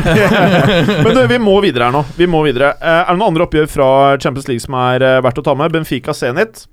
[1.06, 2.04] Men du, vi må videre her nå.
[2.17, 2.73] Vi må videre.
[2.82, 5.56] Uh, er det noen andre oppgjør fra Champions League som er uh, verdt å ta
[5.58, 5.71] med?
[5.73, 6.65] Benfica Zenit.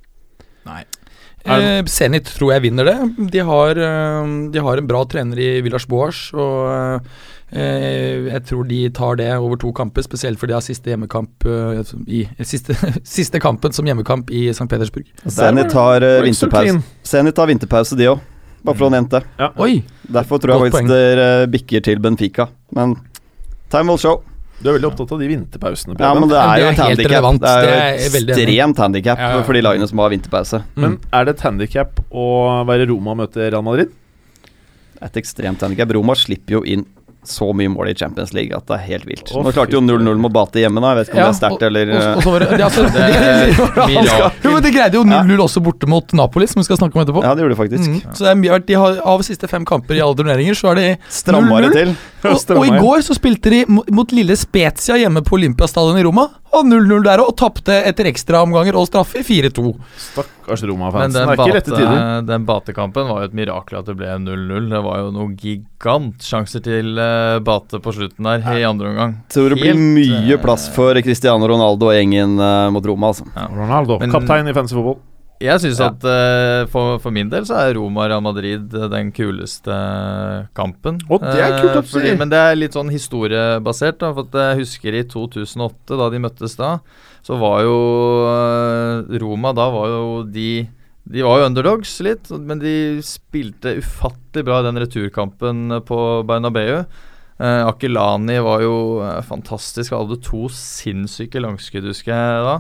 [1.44, 2.96] Eh, Zenit tror jeg vinner det.
[3.33, 7.00] De har, eh, de har en bra trener i Villas Boas, og
[7.53, 11.46] eh, jeg tror de tar det over to kamper, spesielt fordi de har siste hjemmekamp
[11.48, 12.76] eh, i siste,
[13.16, 14.68] siste kampen som hjemmekamp i St.
[14.68, 15.09] Petersburg.
[15.26, 16.81] Zenit har uh, vinterpause.
[17.09, 18.26] Zenit har vinterpause, de òg.
[18.61, 19.22] Bare for å nevne det.
[19.40, 19.53] Ja.
[20.20, 22.50] Derfor tror jeg faktisk dere uh, bikker til Benfica.
[22.76, 22.98] Men
[23.72, 24.20] time will show.
[24.61, 25.96] Du er veldig opptatt av de vinterpausene.
[25.96, 27.29] Ja, men det er Det jo er et handikap.
[27.40, 29.42] Det er jo et ekstremt handikap Ja, ja, ja.
[29.49, 30.62] for de lagene som har vinterpause.
[30.77, 32.27] Men er det et handikap å
[32.68, 33.92] være Roma og møte Real Madrid?
[35.01, 35.94] Et ekstremt handikap.
[35.96, 36.85] Roma slipper jo inn
[37.25, 39.31] så mye mål i Champions League at det er helt vilt.
[39.33, 40.94] Nå klarte jo 0-0 mot Bate hjemme, da.
[40.94, 42.64] Jeg vet ikke om Ja, det er sterkt eller Og, og så var det, det,
[42.64, 44.38] altså, Det er.
[44.44, 47.05] Jo, men De greide jo 0-0 også borte mot Napoli, som vi skal snakke om
[47.05, 47.25] etterpå.
[47.27, 47.90] Ja, det gjorde det faktisk.
[47.92, 48.14] Mm.
[48.16, 50.87] Så det er de har, Av siste fem kamper i alle turneringer, så er de
[50.96, 51.92] det 0-0.
[52.20, 56.26] Og, og i går så spilte de mot, lille Spezia hjemme på Olympiastadion i Roma.
[56.50, 59.70] Og 0-0 der òg, og tapte etter ekstraomganger og straffe 4-2.
[60.02, 61.14] Stakkars Roma-fansen.
[61.14, 61.92] Det er ikke lette tider.
[61.94, 64.66] bate, den batekampen var jo et mirakel at det ble 0-0.
[64.72, 69.14] Det var jo noen gigantsjanser til eh, Bate på slutten der i andre omgang.
[69.33, 73.30] Tror det blir mye eh, plass for Cristiano Ronaldo og gjengen eh, mot Roma, altså.
[73.54, 74.98] Ronaldo, Men- kaptein i fancy fotball.
[75.40, 75.87] Jeg syns Ja.
[75.88, 79.76] at uh, for, for min del så er Roma-Real Madrid eh, den kuleste
[80.57, 80.98] kampen.
[81.09, 82.18] Og det er kult at du Eh.
[82.18, 83.98] Men det er litt sånn historiebasert.
[84.03, 86.74] Da, for jeg husker i 2008, da de møttes da,
[87.24, 87.79] så var jo
[88.29, 90.68] uh, Roma Da var jo de
[91.11, 95.98] de var jo underdogs litt, men de spilte ufattelig bra i den returkampen på
[96.29, 96.85] Bernabeu.
[97.40, 98.76] Eh, Akilani var jo
[99.26, 99.96] fantastisk.
[99.96, 102.55] Hadde to sinnssyke langskudd, husker jeg da.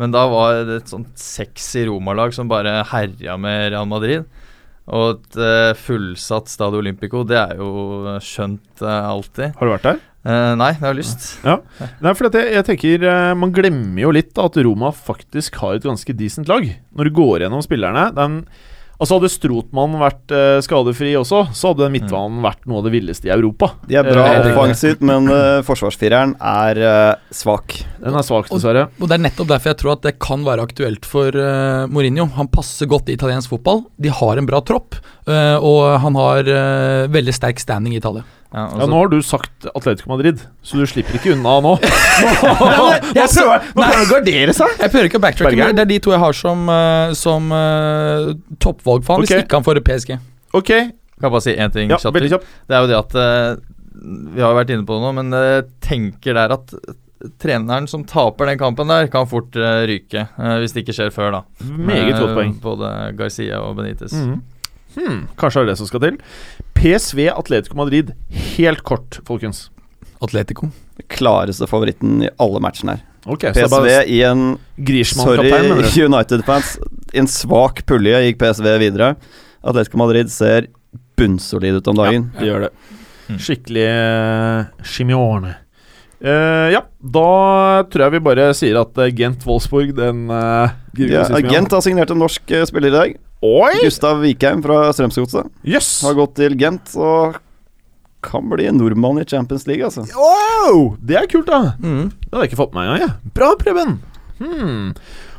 [0.00, 4.26] Men da var det et sånt sexy Roma-lag som bare herja med Real Madrid.
[4.86, 9.56] Og et uh, fullsatt Stadio Olympico, det er jo skjønt uh, alltid.
[9.56, 10.04] Har du vært der?
[10.26, 11.26] Uh, nei, jeg har lyst.
[11.46, 13.04] Nei, for jeg, jeg tenker
[13.38, 16.66] Man glemmer jo litt at Roma faktisk har et ganske decent lag.
[16.94, 18.40] Når du går gjennom spillerne den,
[18.96, 23.28] Altså Hadde Strotmann vært eh, skadefri også, så hadde midtbanen vært noe av det villeste
[23.28, 23.74] i Europa.
[23.90, 27.76] De er bra Eh, offensivt, men eh, forsvarsfireren er eh, svak.
[28.00, 28.86] Den er svak, dessverre.
[29.00, 32.24] Og Det er nettopp derfor jeg tror at det kan være aktuelt for eh, Mourinho.
[32.38, 33.84] Han passer godt i italiensk fotball.
[34.00, 34.96] De har en bra tropp,
[35.28, 38.24] eh, og han har eh, veldig sterk standing i Italia.
[38.56, 41.74] Ja, Ja, altså, Nå har du sagt Atletico Madrid, så du slipper ikke unna nå.
[42.40, 44.78] Hva Nå prøver du å gardere seg!
[44.80, 45.76] Jeg prøver ikke å backtracke, Bergeren?
[45.76, 49.42] det er de to jeg har som, eh, som uh, toppvalg for han, okay.
[49.42, 50.14] hvis ikke han får PSG.
[50.56, 52.16] Ok, kan jeg bare si én ting ja, kjapt.
[52.16, 53.60] Det er jo det at uh,
[54.32, 56.72] Vi har jo vært inne på det nå, men jeg tenker der at
[57.38, 60.26] treneren som taper den kampen der, kan fort eh, ryke.
[60.36, 61.42] eh, hvis det ikke skjer før, da.
[61.64, 62.54] Meget godt poeng.
[62.62, 64.12] Både Garcia og Benitez.
[64.12, 64.36] Mhm.
[64.36, 64.44] Hmm,
[65.38, 66.18] kanskje det er det som skal til.
[66.76, 68.12] PSV Atletico Madrid,
[68.56, 69.66] helt kort, folkens.
[70.24, 70.70] Atletico.
[71.12, 73.04] Klareste favoritten i alle matchene her.
[73.26, 74.44] Ok, så det er PSV bare i en
[75.10, 75.52] Sorry?
[76.06, 76.76] United-fans.
[77.12, 79.14] I en svak pulje gikk PSV videre.
[79.66, 80.70] Atletico Madrid ser
[81.18, 82.30] bunnsolid ut om dagen.
[82.38, 82.72] Det gjør det.
[83.26, 83.38] Mm.
[83.42, 85.56] Skikkelig uh, Chimione.
[86.16, 87.30] Uh, ja, da
[87.92, 92.22] tror jeg vi bare sier at eh, Gent-Wolfsburg, den uh, Ja, Gent har signert en
[92.22, 93.18] norsk eh, spiller i dag.
[93.44, 93.72] Oi!
[93.84, 95.90] Gustav Vikheim fra Strømsgodset yes.
[96.06, 97.36] har gått til Gent og
[98.26, 100.02] kan bli en nordmann i Champions League, altså.
[100.16, 100.96] Wow!
[100.98, 101.76] Det er kult, da.
[101.78, 102.08] Mm.
[102.10, 103.04] Det hadde jeg ikke fått med meg engang.
[103.04, 103.34] jeg.
[103.36, 103.92] Bra, Preben.
[104.40, 104.88] Hmm.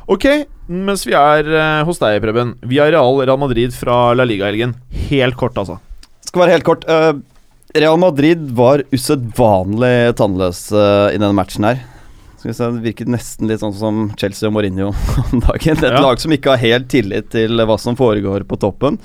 [0.08, 0.24] Ok,
[0.72, 2.54] mens vi er eh, hos deg, Preben.
[2.64, 4.72] Vi har Real Real Madrid fra La Liga-helgen.
[5.10, 5.76] Helt kort, altså.
[6.30, 6.86] Skal være helt kort.
[6.88, 7.12] eh,
[7.76, 11.82] Real Madrid var usedvanlig tannløse i denne matchen her.
[12.38, 14.92] Skal vi se, Det virket nesten litt sånn som Chelsea og Mourinho
[15.32, 15.74] om dagen.
[15.74, 16.00] Et Ja.
[16.04, 18.98] lag som ikke har helt tillit til hva som foregår på toppen.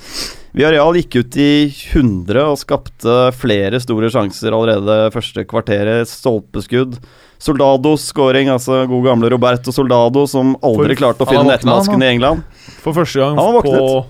[0.54, 6.06] Villarreal gikk ut i 100 og skapte flere store sjanser allerede første kvarteret.
[6.12, 7.00] Stolpeskudd.
[7.42, 12.12] Soldados scoring, altså god gamle Roberto Soldado, som aldri For- klarte å finne nettmasken i
[12.14, 12.46] England.
[12.86, 14.06] For første gang Han har på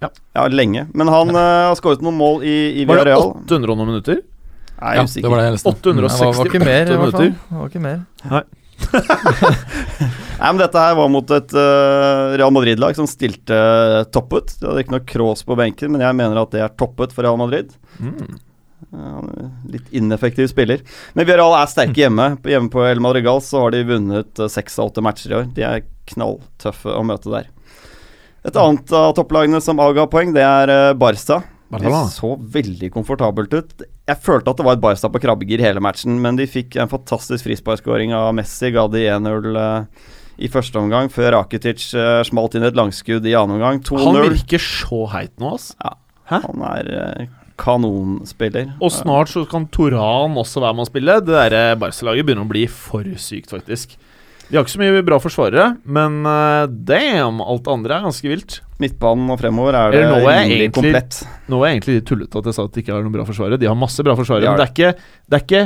[0.00, 0.08] ja.
[0.34, 0.86] Ja, lenge.
[0.94, 4.20] Men han eh, har skåret noen mål i, i Var det 800 og noen minutter?
[4.78, 5.22] Nei, Ja, usikker.
[5.26, 5.68] det var det eneste.
[5.68, 5.90] leste.
[5.90, 7.22] 868 Det var, var ikke mer, i hvert fall.
[7.22, 7.38] minutter.
[7.48, 7.98] Det var ikke mer.
[8.30, 8.44] Nei,
[10.52, 13.56] men Dette her var mot et uh, Real Madrid-lag som stilte
[14.14, 14.54] toppet.
[14.60, 17.26] De hadde ikke noe Kroos på benken, men jeg mener at det er toppet for
[17.26, 17.72] Real Madrid.
[17.98, 18.38] Mm.
[18.94, 20.80] Ja, er litt ineffektiv spiller.
[21.18, 22.30] Men Villarreal er sterke hjemme.
[22.46, 25.48] Hjemme på El Madrigal så har de vunnet eh, seks av åtte matcher i år.
[25.56, 27.50] De er knalltøffe å møte der.
[28.46, 31.42] Et annet av topplagene som avga poeng, det er eh, Barca.
[31.74, 33.82] De så veldig komfortabelt ut.
[34.08, 36.88] Jeg følte at det var et Barca på krabbegir hele matchen, men de fikk en
[36.88, 38.70] fantastisk frisparkskåring av Messi.
[38.72, 40.06] Ga de 1-0 uh,
[40.40, 43.82] i første omgang, før Rakitic uh, smalt inn et langskudd i annen omgang.
[43.90, 44.30] Han 2-0.
[44.38, 45.74] virker så heit nå, ass.
[46.32, 47.26] Han er uh,
[47.60, 48.72] kanonspiller.
[48.80, 51.20] Og snart så kan Toran også være med å spille.
[51.28, 53.98] Det der Barca-laget begynner å bli for sykt, faktisk.
[54.48, 58.30] De har ikke så mye bra forsvarere, men uh, damn, alt det andre er ganske
[58.30, 58.60] vilt.
[58.80, 61.18] Midtbanen og fremover er det nå er egentlig- komplett.
[61.52, 63.26] Nå er jeg egentlig litt tullete at jeg sa at de ikke har noen bra
[63.28, 63.58] forsvarere.
[63.60, 64.92] De har masse bra forsvarere, De men det er ikke,
[65.28, 65.62] det er ikke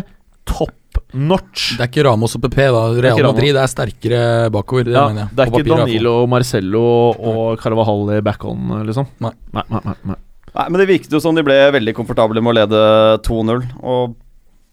[0.50, 1.76] top notch.
[1.78, 2.82] Det er ikke Ramos og PP, da.
[3.06, 4.84] Real Madrid er sterkere bakover.
[4.90, 5.36] Det Ja, mener jeg.
[5.36, 5.76] det er ikke papir.
[5.84, 9.06] Danilo, Marcello og Carvajal i back-on, liksom.
[9.20, 9.30] Nei.
[9.54, 10.18] Nei, nei, nei, nei.
[10.52, 12.82] Nei, men Det virket jo som de ble veldig komfortable med å lede
[13.24, 13.62] 2-0.
[13.80, 14.16] Og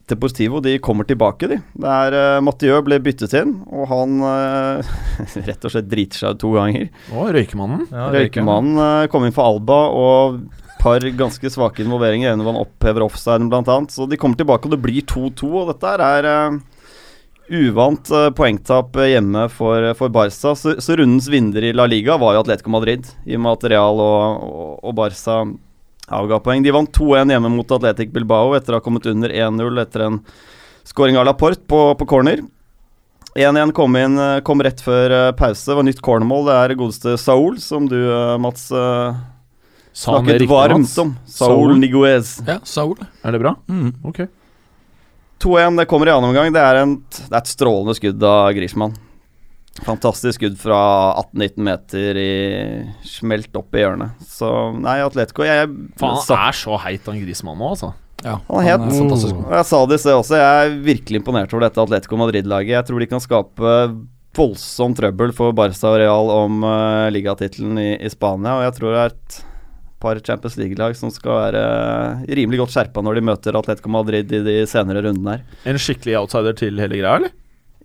[0.10, 1.60] Deportivo de kommer tilbake, de.
[1.84, 4.96] Der uh, Mathieu ble byttet inn, og han uh,
[5.50, 6.88] rett og slett driter seg ut to ganger.
[7.14, 7.86] Og Røykemannen.
[7.94, 10.42] Ja, Røykemannen uh, kom inn for Alba, og
[10.80, 12.34] par ganske svake involveringer.
[12.34, 13.94] En hvor han opphever offsiden, annet.
[13.94, 16.60] Så de kommer tilbake, og det blir 2-2, og dette er uh,
[17.50, 20.56] uvant uh, poengtap hjemme for, for Barca.
[20.56, 23.72] Så, så, rundens vinner i La Liga var jo Atletico Madrid, i og med at
[23.76, 25.44] Real og, og, og Barca
[26.14, 26.64] avga poeng.
[26.66, 30.22] De vant 2-1 hjemme mot Atletic Bilbao etter å ha kommet under 1-0 etter en
[30.88, 32.42] scoring av Laporte på, på corner.
[33.38, 35.68] 1-1 kom, inn, eh, kom rett før uh, pause.
[35.70, 36.48] Det var nytt cornermål.
[36.50, 41.14] Det er godeste Saul, som du, uh, Mats, snakket snakket varmt om.
[41.30, 42.34] Saul, Saul Niguez.
[42.48, 42.98] Ja, Saul.
[43.22, 43.54] Er det bra?
[43.70, 43.94] Mm.
[44.10, 44.26] Ok.
[45.40, 46.50] 2-1, det kommer i annen omgang.
[46.54, 48.98] Det er, en, det er et strålende skudd av Griezmann.
[49.86, 50.80] Fantastisk skudd fra
[51.22, 52.32] 18-19 meter i
[53.08, 54.28] smelt opp i hjørnet.
[54.28, 57.94] Så nei, Atletico jeg, Faen, han er så heit, han Grismann nå, altså.
[58.26, 59.52] Ja, han er helt fantastisk god.
[59.56, 62.76] Jeg sa det i sted også, jeg er virkelig imponert over dette Atletico Madrid-laget.
[62.76, 63.76] Jeg tror de kan skape
[64.40, 68.58] voldsom trøbbel for Barca og Real om uh, ligatittelen i, i, Spania.
[68.60, 69.40] Og jeg tror det er et
[70.00, 74.32] par Champions League-lag som skal være uh, rimelig godt skjerpa når de møter Atletico Madrid
[74.36, 75.62] i de senere rundene her.
[75.72, 77.36] En skikkelig outsider til hele greia, eller?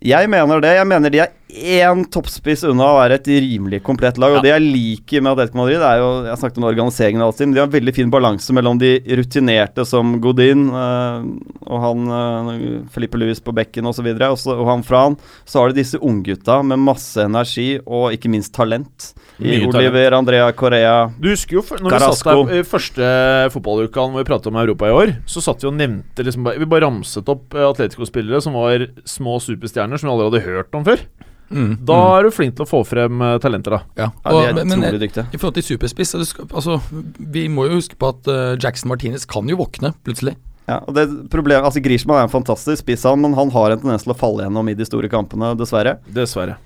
[0.05, 0.75] Jeg mener det.
[0.75, 4.33] Jeg mener de er én toppspiss unna å være et rimelig komplett lag.
[4.37, 7.31] Og det jeg liker med Atletico Madrid, det er jo Jeg snakket om organiseringen av
[7.31, 11.27] alt de har en veldig fin balanse mellom de rutinerte som Godin øh,
[11.69, 12.49] og han øh,
[12.91, 15.17] Felipe Luis på bekken osv., og, så og han Fran.
[15.45, 19.11] Så har de disse unggutta med masse energi og ikke minst talent.
[19.37, 22.31] I Oliver, Andrea Correa, Du husker jo når Carrasco.
[22.31, 23.09] vi satt der i første
[23.53, 26.69] fotballuka hvor vi pratet om Europa i år, så satt vi og nevnte liksom, Vi
[26.69, 31.03] bare ramset opp Atletico-spillere som var små superstjerner som vi aldri hadde hørt om før.
[31.49, 32.11] Mm, da mm.
[32.15, 33.81] er du flink til å få frem uh, talenter, da.
[33.99, 36.79] Ja, og, ja utrolig dykte i forhold til superspiss altså,
[37.21, 40.35] Vi må jo huske på at uh, Jackson Martinez kan jo våkne plutselig.
[40.65, 44.07] Ja, og det problemet, altså Grishman er en fantastisk spiss, men han har en tendens
[44.07, 45.99] til å falle gjennom i de store kampene, dessverre.
[46.09, 46.57] Dessverre.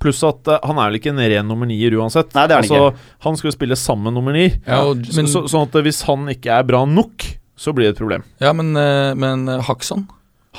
[0.00, 2.32] Pluss at uh, han er vel ikke en ren nummer nier uansett.
[2.38, 3.10] Nei, det er han altså, ikke.
[3.26, 4.46] Han skal jo spille sammen nummer ni.
[4.64, 7.26] Ja, men, så, sånn at hvis han ikke er bra nok,
[7.58, 8.24] så blir det et problem.
[8.40, 8.72] Ja, men,
[9.18, 10.06] men Haxon,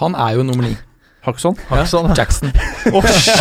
[0.03, 0.75] han er jo nummer ni.
[1.21, 1.55] Hakson?
[1.69, 2.15] Hakson ja.
[2.15, 2.51] Jackson.
[2.93, 3.36] oh, shit!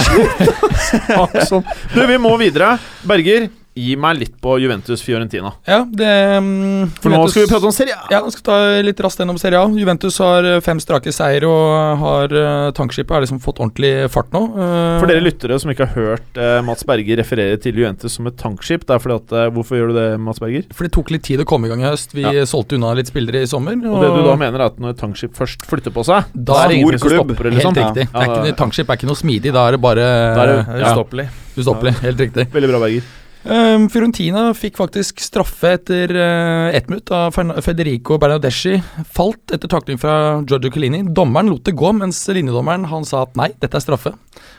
[1.19, 1.63] Hakson.
[1.95, 2.75] Du, vi må videre.
[3.07, 5.53] Berger, gi meg litt på Juventus-Fiorentina.
[5.69, 8.07] Ja, det um, For nå skal vi prate om Serie A.
[8.13, 9.69] Ja, nå skal vi ta litt raskt gjennom Serie A.
[9.79, 14.33] Juventus har eh, fem strake seier og har uh, tankskipet har liksom fått ordentlig fart
[14.35, 14.43] nå.
[14.57, 18.29] Uh, For dere lyttere som ikke har hørt uh, Mats Berger referere til Juventus som
[18.31, 20.65] et tankskip, det er fordi at Hvorfor gjør du det, Mats Berger?
[20.75, 22.15] For det tok litt tid å komme i gang i høst.
[22.17, 22.47] Vi ja.
[22.49, 23.77] solgte unna litt spillere i sommer.
[23.79, 26.33] Og, og, det du da mener, er at når et tankskip først flytter på seg,
[26.35, 27.79] da er det ingen som stopper det, liksom?
[27.79, 28.09] Helt riktig.
[28.09, 30.53] Ja, det er ikke, tankskip er ikke noe smidig, da er det bare Da er
[30.53, 31.29] det ustoppelig.
[31.59, 32.51] Ustoppelig, helt riktig.
[32.55, 33.28] Veldig bra, Berger.
[33.49, 37.31] Um, Fiorentina fikk faktisk straffe etter uh, ett minutt da
[37.65, 38.75] Federico Bernadeschi
[39.09, 41.01] falt etter takling fra Giorgio Collini.
[41.17, 44.13] Dommeren lot det gå, mens linjedommeren han sa at nei, dette er straffe.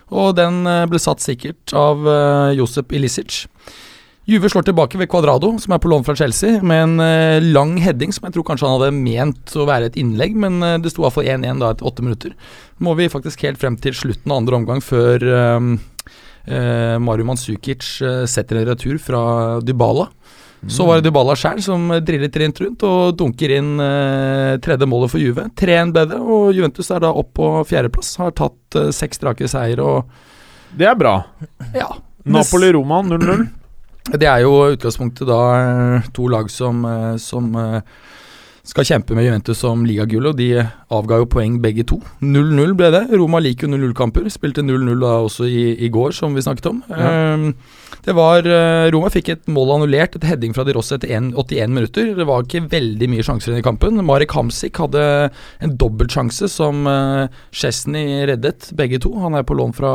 [0.10, 3.44] Og den uh, ble satt sikkert av uh, Josep Ilicic.
[4.30, 7.78] Juve slår tilbake ved Cuadrado, som er på lån fra Chelsea, med en uh, lang
[7.82, 10.96] heading som jeg tror kanskje han hadde ment å være et innlegg, men uh, det
[10.96, 12.34] sto iallfall 1-1 da etter åtte minutter.
[12.82, 15.72] Må vi faktisk helt frem til slutten av andre omgang før uh,
[17.00, 19.22] Mario Mandzukic eh, setter en retur fra
[19.62, 20.08] Dybala.
[20.60, 20.70] Mm.
[20.70, 25.14] Så var det Dybala sjøl som drillet rent rundt og dunker inn eh, tredje målet
[25.14, 25.46] for Juve.
[25.60, 28.18] 3-1 bedre, og Juventus er da opp på fjerdeplass.
[28.20, 30.12] Har tatt eh, seks strake seier og
[30.76, 31.16] Det er bra.
[31.74, 31.88] Ja.
[32.30, 33.48] Napoli-Roma 0-0.
[34.20, 37.56] Det er jo utgangspunktet da eh, to lag som, eh, som
[38.70, 40.52] skal kjempe med Juventus om ligagull, og de
[40.94, 41.98] avga jo poeng begge to.
[42.22, 43.02] 0-0 ble det.
[43.18, 44.28] Roma liker jo 0-0-kamper.
[44.30, 46.84] Spilte 0-0 da også i, i, går, som vi snakket om.
[46.94, 47.34] Ja.
[47.34, 47.48] Um,
[48.06, 51.74] det var uh, Roma fikk et mål annullert, et heading fra De Rosse etter 81
[51.74, 52.14] minutter.
[52.18, 53.98] Det var ikke veldig mye sjanser i kampen.
[54.06, 55.04] Marek Hamsik hadde
[55.66, 59.16] en dobbeltsjanse som uh, Chesney reddet, begge to.
[59.24, 59.94] Han er på lån fra,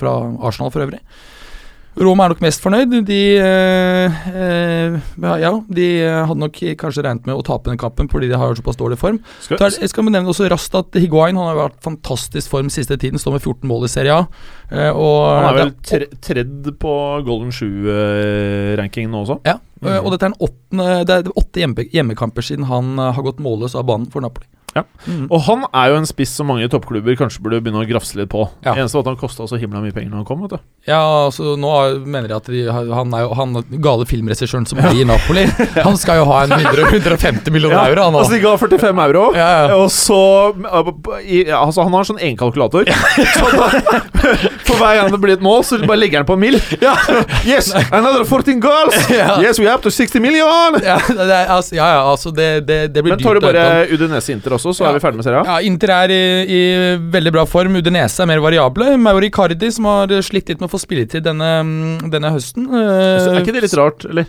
[0.00, 1.04] fra Arsenal for øvrig.
[1.94, 2.94] Roma er nok mest fornøyd.
[3.06, 4.96] De, eh, eh,
[5.40, 8.78] ja, de hadde nok kanskje regnet med å tape den kampen fordi de har såpass
[8.80, 9.20] dårlig form.
[9.44, 12.98] Skal, Så jeg skal nevne også raskt at Higuain han har vært fantastisk form siste
[12.98, 13.20] tiden.
[13.22, 14.26] Står med 14 mål i Serie A.
[14.70, 19.38] Eh, han er vel tre, tredd på Golden Shoe-rankingen nå også?
[19.46, 20.00] Ja, mm.
[20.00, 23.86] og dette er, åttende, det er åtte hjemme, hjemmekamper siden han har gått målløs av
[23.86, 24.48] banen for Napoli.
[24.74, 24.82] Ja.
[25.06, 25.26] Mm.
[25.30, 28.30] Og han er jo en spiss som mange toppklubber kanskje burde begynne å grafse litt
[28.32, 28.46] på.
[28.64, 28.74] Ja.
[28.74, 30.42] Eneste var at han kosta så himla mye penger når han kom.
[30.42, 34.66] vet du Ja, altså nå mener jeg at de, han er jo han gale filmregissøren
[34.68, 35.46] som blir i Napoli.
[35.84, 37.84] Han skal jo ha en 100, 150 millioner ja.
[37.90, 38.06] euro.
[38.06, 39.24] Han, altså De ga 45 euro,
[39.76, 40.20] og så
[40.54, 42.78] Altså Han har sånn da,
[44.64, 46.94] For hver gang det blir et mål, så bare legger han på en Ja.
[47.46, 47.70] Yes!
[47.90, 48.96] Another 14 goals!
[49.10, 50.78] Yes, we have to 60 million!
[50.84, 54.56] Ja, det, altså, ja, altså det, det, det blir Men tar du bare Udinese Inter
[54.56, 54.63] også?
[54.70, 54.90] Også, så Ja.
[54.90, 55.44] er vi ferdig med serien.
[55.46, 56.62] Ja, Inter er i, i
[57.10, 57.76] veldig bra form.
[57.76, 58.96] Udinese er mer variable.
[58.98, 61.50] Mauri Cardi, som har slitt litt med å få spilletid denne,
[62.10, 62.66] denne høsten.
[62.66, 64.26] eh, Så er ikke det litt rart, eller?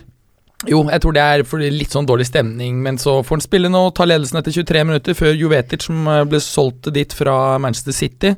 [0.66, 3.82] Jo, jeg tror det er litt sånn dårlig stemning, men så får han spille nå,
[3.94, 8.36] ta ledelsen etter 23 minutter, før Juvetic, som eh, ble solgt dit fra Manchester City,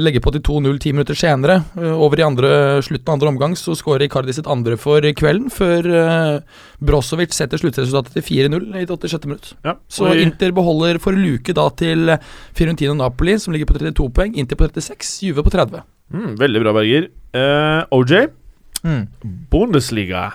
[0.00, 1.58] legger på til 2-0 ti minutter senere.
[1.76, 2.50] Eh, over i andre,
[2.84, 6.40] slutten av andre omgang så skårer Icardi sitt andre for kvelden, før uh,
[6.80, 9.26] Brozovic setter sluttresultatet til 4-0 i det 86.
[9.28, 9.52] minutt.
[9.66, 9.76] Ja.
[9.92, 12.14] Så Inter beholder for luke da til
[12.56, 15.84] Fiorentino Napoli, som ligger på 32 poeng, Inter på 36, Juve på 30.
[16.14, 17.10] mm, veldig bra, Berger.
[17.36, 18.28] Eh, OJ,
[18.84, 19.08] Mm.
[19.50, 20.32] Bundesliga.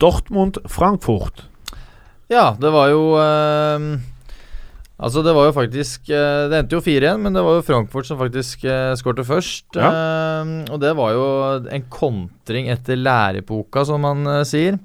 [0.00, 1.42] Dortmund, Frankfurt.
[2.32, 3.98] Ja, det var jo eh,
[4.98, 8.08] Altså, det var jo faktisk eh, Det endte jo 4-1, men det var jo Frankfurt
[8.08, 9.78] som faktisk uh, skårte først.
[9.78, 11.26] Eh, og det var jo
[11.70, 14.80] en kontring etter lærepoka, som man uh, sier.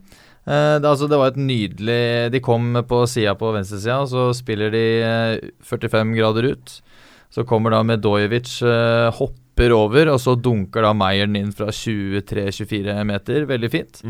[0.46, 4.28] Uh, det, altså, det var et nydelig De kom på sida på venstresida, og så
[4.38, 6.78] spiller de eh, 45 grader ut.
[7.34, 13.00] Så kommer da Medojevic, eh, hopper over, og så dunker da Meieren inn fra 23-24
[13.10, 13.48] meter.
[13.50, 14.04] Veldig fint.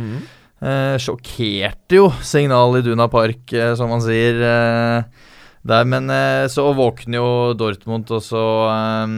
[0.64, 5.32] Eh, sjokkerte jo signal i Duna Park, eh, som man sier eh,
[5.68, 5.86] der.
[5.90, 9.16] Men eh, så våkner jo Dortmund, og så eh,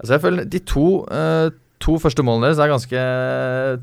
[0.00, 1.50] Altså, jeg føler de to eh,
[1.80, 3.02] To første målene deres er ganske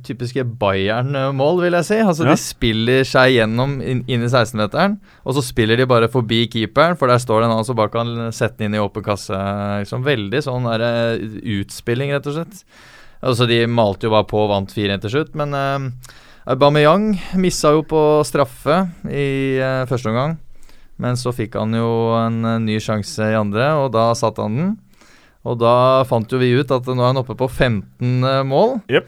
[0.06, 1.96] typiske Bayern-mål, vil jeg si.
[1.98, 2.36] Altså Ja.
[2.36, 6.94] De spiller seg gjennom inn, inn i 16-meteren, og så spiller de bare forbi keeperen,
[6.94, 9.34] for der står det en annen som bare kan sette den inn i åpen kasse.
[9.82, 10.86] Liksom Veldig sånn der,
[11.58, 12.62] utspilling, rett og slett.
[13.26, 15.58] Altså De malte jo bare på og vant 4-1 til slutt, men
[16.48, 17.10] Aubameyang
[17.42, 18.78] missa jo på straffe
[19.12, 20.38] i uh, første omgang.
[21.02, 24.58] Men så fikk han jo en eh, ny sjanse i andre, og da satte han
[24.58, 24.76] den.
[25.48, 28.80] Og da fant jo vi ut at nå er han oppe på 15 eh, mål.
[28.92, 29.08] Yep.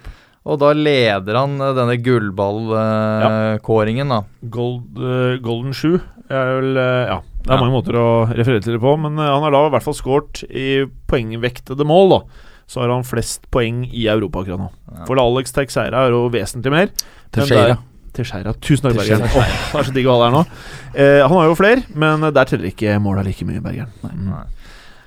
[0.50, 4.22] Og da leder han eh, denne gullballkåringen, da.
[4.54, 5.02] Gold,
[5.46, 6.00] Golden Shoe
[6.30, 7.58] er vel Ja, det er Ja.
[7.64, 10.44] mange måter å referere til det på, men han har da i hvert fall skåret
[10.50, 12.20] i poengvektede mål, da.
[12.70, 14.68] Så har han flest poeng i Europa akkurat nå.
[14.94, 15.06] Ja.
[15.10, 16.92] For Alex Teixeira er jo vesentlig mer.
[16.94, 17.80] Men Teixeira.
[18.10, 18.54] Der- Teixeira.
[18.60, 19.00] Tusen takk.
[19.00, 19.26] Bergeren.
[19.30, 20.46] Åh, det er så digg å ha deg her nå.
[20.94, 23.94] Eh, han har jo flere, men der teller ikke måla like mye, Bergeren.
[24.04, 24.32] Mm.
[24.34, 24.46] Nei.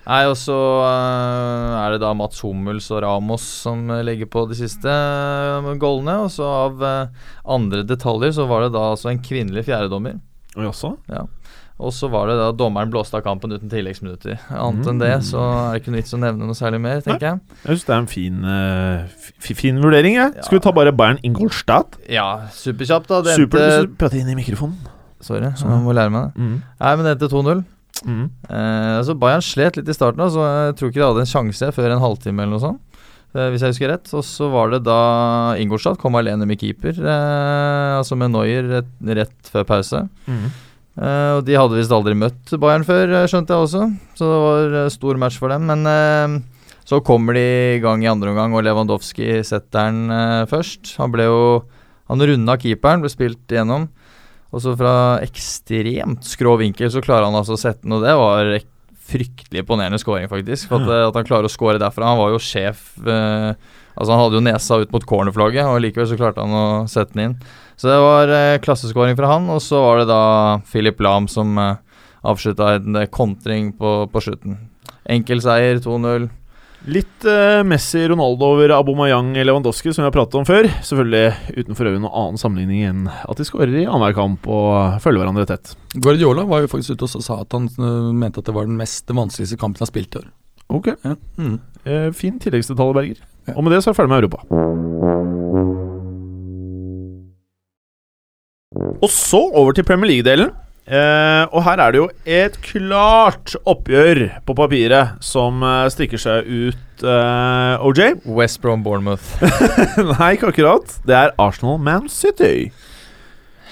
[0.03, 4.43] Nei, og så eh, er det da Mats Hummels og Ramos som eh, legger på
[4.51, 6.17] de siste uh, goalene.
[6.25, 10.19] Og så av eh, andre detaljer så var det da altså en kvinnelig fjerdedommer.
[10.57, 10.97] Og jaså?
[11.81, 14.39] Og så var det da dommeren blåste av kampen uten tilleggsminutter.
[14.55, 17.27] Annet enn det så er det ikke noe vits å nevne noe særlig mer, tenker
[17.33, 17.41] jeg.
[17.65, 20.15] Jeg syns det er en fin, uh, fi- fin vurdering.
[20.15, 20.35] Jeg.
[20.37, 20.43] Ja.
[20.47, 21.97] Skal vi ta bare Bayern Ingolstadt?
[22.13, 23.23] Ja, superkjapt, da.
[23.27, 24.77] Det Super, endte Prate inn i mikrofonen.
[25.23, 26.43] Sorry, så jeg må lære meg det.
[26.43, 26.55] Mm.
[26.83, 27.65] Nei, men det endte 2-0.
[28.03, 28.23] Mm.
[28.51, 31.69] Eh, altså Bayern slet litt i starten, så jeg tror ikke de hadde en sjanse
[31.77, 32.81] før en halvtime eller noe sånt.
[33.35, 34.11] eh, hvis jeg husker rett.
[34.19, 38.91] Og så var det da Ingolstadt kom alene med keeper, eh, altså med Neuer rett,
[39.23, 40.03] rett før pause.
[40.29, 40.51] Mm.
[40.93, 43.85] Eh, og de hadde visst aldri møtt Bayern før, eh, skjønte jeg også.
[44.19, 45.65] Så det var uh, stor match for dem.
[45.71, 47.45] Men uh, så kommer de
[47.79, 50.13] i gang i andre omgang, og Lewandowski setter den
[50.51, 50.97] først.
[51.01, 51.39] Han ble jo
[52.11, 53.87] Han runda keeperen, ble spilt igjennom.
[54.53, 58.13] Og så fra ekstremt skrå vinkel så klarer han altså å sette den, og det
[58.19, 58.51] var
[59.13, 60.67] fryktelig imponerende scoring, faktisk.
[60.69, 62.11] For at, at han klarer å score derfra.
[62.11, 62.91] Han var jo sjef
[63.93, 67.17] Altså Han hadde jo nesa ut mot cornerflagget, og likevel så klarte han å sette
[67.17, 67.35] den inn.
[67.77, 70.21] Så det var eh, klasseskåring fra han, og så var det da
[70.71, 71.77] Philip Lahm som eh,
[72.23, 74.59] avslutta en eh, kontring på, på slutten.
[75.11, 76.29] Enkel seier, 2-0.
[76.91, 80.67] Litt eh, Messi, Ronaldo over Abomayang Lewandowski, som vi har pratet om før.
[80.83, 84.99] Selvfølgelig uten for øvrig noen annen sammenligning enn at de skårer i annenhver kamp og
[85.05, 85.77] følger hverandre tett.
[85.95, 88.79] Guardiola var jo faktisk ute og sa at han øh, mente at det var den
[88.83, 90.31] mest vanskeligste kampen han har spilt i år.
[90.73, 91.15] Ok, Ja.
[91.39, 91.59] Mm.
[91.85, 93.23] eh, Fin tilleggsdetalj, Berger.
[93.47, 93.55] Ja.
[93.59, 95.92] Og med det så er jeg ferdig med Europa.
[98.75, 100.53] Og så over til Premier League-delen.
[100.83, 106.49] Eh, og her er det jo et klart oppgjør på papiret som eh, stikker seg
[106.49, 108.03] ut, eh, OJ.
[108.39, 109.37] West Brom Bournemouth.
[110.17, 110.97] Nei, ikke akkurat.
[111.07, 112.73] Det er Arsenal Man City.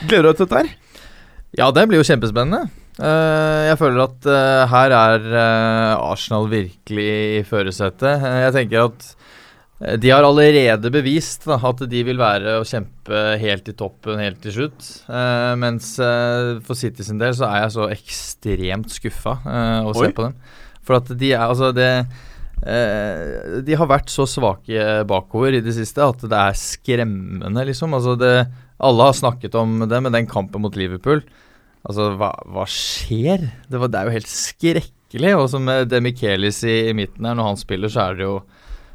[0.06, 0.76] Gleder du deg til dette her?
[1.58, 2.70] Ja, det blir jo kjempespennende.
[3.00, 7.08] Eh, jeg føler at eh, her er eh, Arsenal virkelig
[7.40, 8.26] i førersetet.
[8.44, 9.06] Jeg tenker at
[9.80, 14.42] de har allerede bevist da, at de vil være å kjempe helt i toppen helt
[14.44, 14.88] til slutt.
[15.08, 19.94] Eh, mens eh, for City sin del så er jeg så ekstremt skuffa eh, å
[19.94, 20.02] Oi.
[20.02, 20.36] se på dem.
[20.84, 25.72] For at de er altså det eh, De har vært så svake bakover i det
[25.76, 27.96] siste at det er skremmende, liksom.
[27.96, 28.34] Altså det
[28.80, 31.24] alle har snakket om det, men den kampen mot Liverpool
[31.88, 33.46] Altså, hva, hva skjer?
[33.64, 35.30] Det, var, det er jo helt skrekkelig.
[35.38, 38.34] Og som med Demichelis i, i midten her, når han spiller, så er det jo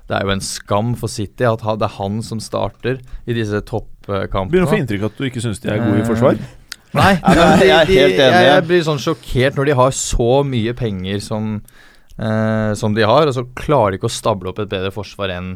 [0.06, 3.62] Det er jo en skam for City at det er han som starter i disse
[3.66, 4.52] toppkampene.
[4.52, 6.38] Begynner å få inntrykk av at du ikke syns de er gode i forsvar.
[6.96, 8.20] Nei, Nei, jeg er helt enig.
[8.22, 11.56] Jeg, jeg blir sånn sjokkert når de har så mye penger som,
[12.16, 15.34] eh, som de har, og så klarer de ikke å stable opp et bedre forsvar
[15.36, 15.56] enn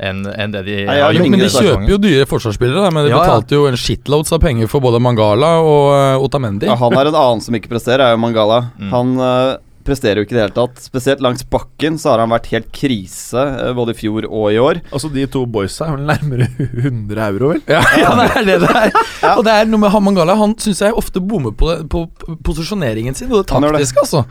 [0.00, 1.32] enn en det de Nei, har jo gjort.
[1.34, 3.24] Men de kjøper jo dyre forsvarsspillere, men de Ja, ja.
[3.26, 6.68] betalte jo en shitloads av penger for både Mangala og uh, Otamendi.
[6.70, 8.62] Ja, han er en annen som ikke presterer, er jo Mangala.
[8.80, 8.94] Mm.
[8.94, 9.58] Han eh,
[9.90, 10.80] presterer jo ikke i det hele tatt.
[10.82, 14.60] Spesielt langs bakken så har han vært helt krise eh, både i fjor og i
[14.62, 14.80] år.
[14.90, 16.48] Altså, de to boysa er vel nærmere
[16.84, 17.62] 100 euro, vel?
[17.70, 18.94] Ja, ja, det er det det er.
[19.36, 20.34] Og det er noe med Hamangala.
[20.38, 22.04] Han syns jeg ofte bommer på, på
[22.46, 24.22] posisjoneringen sin, og det taktiske, altså.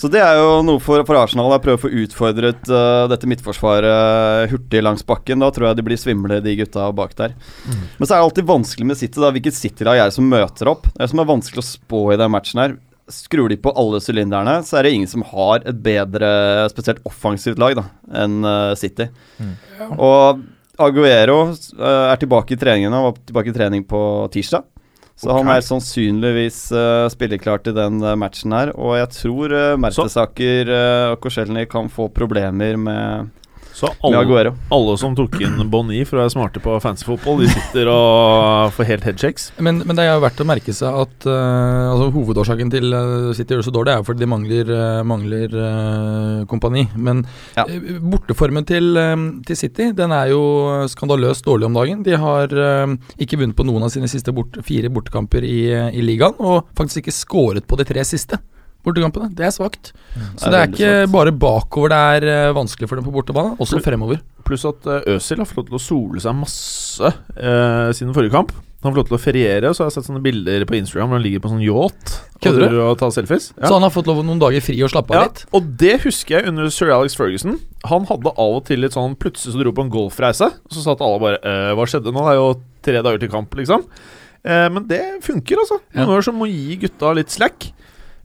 [0.00, 1.52] Så det er jo noe for, for Arsenal.
[1.54, 5.42] å prøve å få utfordret uh, dette midtforsvaret hurtig langs bakken.
[5.42, 7.36] Da tror jeg de blir svimle, de gutta bak der.
[7.66, 9.22] Men så er det alltid vanskelig med City.
[9.22, 10.88] da Hvilket City-lag er det som møter opp?
[10.90, 12.76] Det er det som er vanskelig å spå i den matchen her.
[13.12, 16.32] Skrur de på alle sylinderne, så er det ingen som har et bedre,
[16.72, 17.86] spesielt offensivt lag, da
[18.22, 19.08] enn eh, City.
[19.96, 20.42] Og
[20.82, 22.94] Aguero eh, er tilbake i treningen.
[22.94, 24.02] Han var tilbake i trening på
[24.34, 24.68] tirsdag.
[25.22, 28.72] Så han er sannsynligvis uh, spilleklar til den matchen her.
[28.74, 33.28] Og jeg tror uh, Mertesaker uh, og Korselny kan få problemer med,
[33.72, 37.48] Så alle, alle som tok inn Bonny for å være smarte på fancy fotball, de
[37.48, 39.46] sitter og får helt headshakes.
[39.64, 43.30] Men, men det er jo verdt å merke seg at uh, altså, hovedårsaken til uh,
[43.36, 46.84] City gjør det så dårlig, er jo fordi de mangler, eh, mangler uh, kompani.
[46.96, 47.24] Men
[47.56, 47.64] Ja.
[47.64, 49.16] eh, borteformen til, eh,
[49.48, 50.42] til City den er jo
[50.92, 52.02] skandaløst dårlig om dagen.
[52.06, 55.60] De har uh, ikke vunnet på noen av sine siste bort, fire bortekamper i,
[55.96, 58.38] i ligaen, og faktisk ikke skåret på de tre siste.
[58.82, 59.28] Bortekampene.
[59.38, 59.92] Det er svakt.
[60.36, 61.12] Så Det er det er ikke svagt.
[61.14, 64.20] bare bakover det er eh, vanskelig for dem på bortebane, også Pl fremover.
[64.42, 67.06] Pluss at uh, Øzil har fått lov til å sole seg masse
[67.38, 68.50] eh, siden forrige kamp.
[68.82, 70.74] Han har fått lov til å feriere, og så har jeg sett sånne bilder på
[70.74, 72.78] Instagram hvor han ligger på sånn yacht Kødder du?
[72.82, 73.52] og tar selfies.
[73.54, 75.44] Så han har fått lov noen dager fri å slappe av Ja, litt.
[75.54, 77.60] og det husker jeg under sir Alex Ferguson.
[77.86, 80.82] Han hadde av og til litt sånn Plutselig så dro på en golfreise, og så
[80.82, 82.26] satt alle bare eh, Hva skjedde nå?
[82.26, 82.50] Det er jo
[82.82, 83.86] tre dager til kamp, liksom.
[84.42, 85.78] Eh, men det funker, altså.
[85.94, 86.00] Ja.
[86.02, 87.70] Noen ganger så må gi gutta litt slack.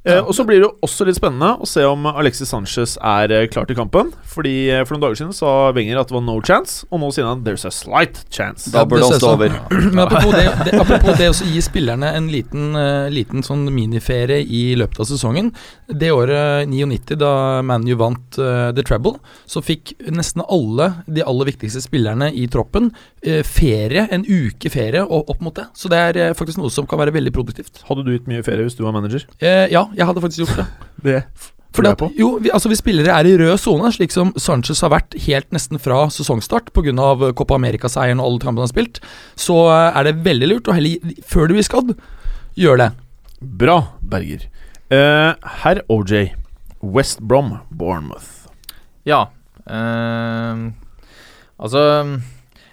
[0.08, 3.34] Eh, og så blir det jo også litt spennende å se om Alexis Sanchez er
[3.34, 4.14] eh, klar til kampen.
[4.32, 7.12] Fordi eh, For noen dager siden sa Wenger at det var no chance, og nå
[7.16, 8.72] sier han there's a slight chance.
[8.74, 9.36] Da burde bør det også stå sånn.
[9.36, 9.58] over.
[9.98, 12.78] Men apropos det, det, apropos det å gi spillerne en liten,
[13.14, 15.52] liten sånn miniferie i løpet av sesongen.
[15.88, 17.34] Det året 99, da
[17.66, 19.18] ManU vant uh, The Treble,
[19.50, 25.04] så fikk nesten alle de aller viktigste spillerne i troppen uh, ferie, en uke ferie
[25.04, 25.68] og opp mot det.
[25.78, 27.84] Så det er uh, faktisk noe som kan være veldig produktivt.
[27.88, 29.28] Hadde du gitt mye ferie hvis du var manager?
[29.40, 30.68] Eh, ja, jeg hadde faktisk gjort det.
[31.08, 31.18] Det
[31.78, 34.90] Fordi at, jo, vi, altså vi spillere er i rød sone, slik som Sanchez har
[34.90, 36.94] vært helt nesten fra sesongstart pga.
[37.38, 38.98] Copa America-seieren og alle kampene han har spilt,
[39.38, 41.94] så eh, er det veldig lurt å heller, før du blir skadd,
[42.58, 42.90] gjøre det.
[43.62, 44.48] Bra, Berger.
[44.90, 46.32] Uh, Herr OJ.
[46.82, 48.50] West Brom, Bournemouth.
[49.06, 49.28] Ja.
[49.68, 50.74] Uh,
[51.60, 51.84] altså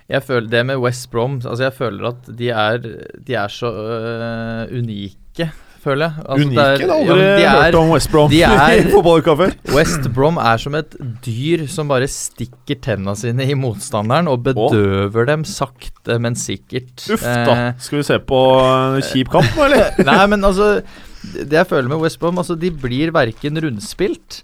[0.09, 2.77] jeg føler Det med West Brom Altså Jeg føler at de er
[3.19, 5.49] De er så uh, unike,
[5.85, 6.25] føler jeg.
[6.25, 6.57] Altså, Unike?
[6.57, 9.55] det er- ja, aldri de er- hørt om West Brom de er- før.
[9.75, 15.27] West Brom er som et dyr som bare stikker tenna sine i motstanderen og bedøver
[15.27, 17.05] dem sakte, men sikkert.
[17.13, 17.55] Uff da.
[17.69, 19.93] Eh, Skal vi se på en kjip kamp eller?
[20.11, 20.83] Nei, men altså
[21.25, 24.43] Det jeg føler med West Brom, altså de blir verken rundspilt,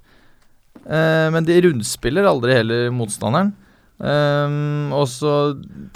[0.88, 3.52] eh, men de rundspiller aldri heller motstanderen.
[4.00, 5.32] Ehm, og så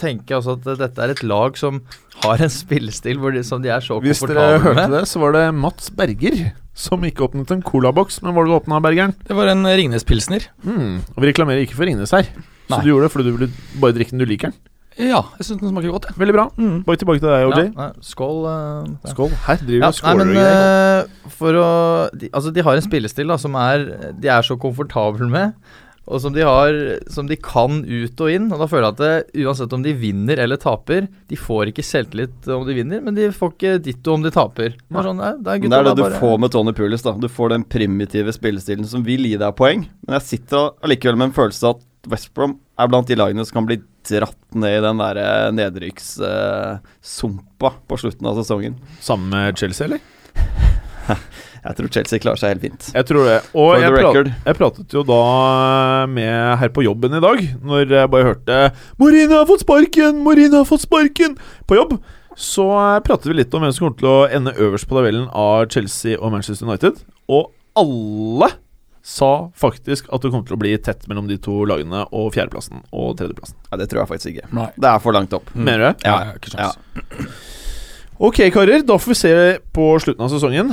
[0.01, 1.81] tenker jeg også at dette er et lag som
[2.25, 4.93] har en spillestil hvor de, som de er så Hvis dere hørte med.
[4.99, 8.21] det, så var det Mats Berger som ikke åpnet en colaboks.
[8.23, 9.15] Men hva var det du åpna, Bergeren?
[9.25, 10.49] Det var en Ringnes Pilsner.
[10.67, 11.01] Mm.
[11.15, 12.29] Og vi reklamerer ikke for Ringnes her.
[12.69, 14.61] Så du gjorde det fordi du ville bare drikke den du liker den.
[14.95, 16.05] Ja, jeg syns den smaker godt.
[16.07, 16.15] Ja.
[16.23, 16.45] Veldig bra.
[16.55, 16.75] Mm.
[16.87, 17.63] Bare tilbake til deg, OJ.
[17.65, 18.37] Ja, nei, skål.
[18.47, 19.09] Uh.
[19.11, 19.33] Skål.
[19.47, 21.01] Her driver Ja, vi nei, skåler og greier.
[21.25, 21.71] eh, for å
[22.15, 23.89] de, Altså, de har en spillestil da som er
[24.23, 25.57] De er så komfortable med,
[26.05, 26.75] og som de har
[27.11, 28.51] Som de kan ut og inn.
[28.53, 31.87] Og da føler jeg at det, uansett om de vinner eller taper De får ikke
[31.87, 34.77] selvtillit om de vinner, men de får ikke ditto om de taper.
[34.77, 37.07] Det er, sånn, nei, det er, det er det du bare- får med Tony Pulis.
[37.07, 39.89] da Du får den primitive spillestilen som vil gi deg poeng.
[40.07, 43.47] Men jeg sitter allikevel med en følelse av at West Brom er blant de lagene
[43.47, 48.75] som kan bli dratt ned i den der nedrykkssumpa uh, på slutten av sesongen.
[49.01, 50.01] Sammen med Chelsea, eller?
[51.65, 52.89] Jeg tror Chelsea klarer seg helt fint.
[52.93, 53.37] Jeg tror det.
[53.57, 55.21] Og For jeg, prat, jeg pratet jo da
[56.13, 58.59] med her på jobben i dag, når jeg bare hørte
[59.01, 60.21] 'Marina har fått sparken!
[60.27, 61.97] Marina har fått sparken!' på jobb.
[62.37, 65.31] Så eh, pratet vi litt om hvem som kommer til å ende øverst på tabellen
[65.31, 67.01] av Chelsea og Manchester United.
[67.31, 67.49] Og
[67.79, 68.51] alle
[69.05, 72.85] sa faktisk at det kommer til å bli tett mellom de to lagene og fjerdeplassen
[72.91, 73.57] og tredjeplassen.
[73.71, 74.49] Ja, Det tror jeg faktisk ikke.
[74.57, 74.71] Nei.
[74.77, 75.53] Det er for langt opp.
[75.55, 76.09] Mener du det?
[76.09, 77.64] Ja, ja, ikke sjans.
[78.19, 78.83] Ok, karer.
[78.87, 79.31] Da får vi se
[79.75, 80.71] på slutten av sesongen.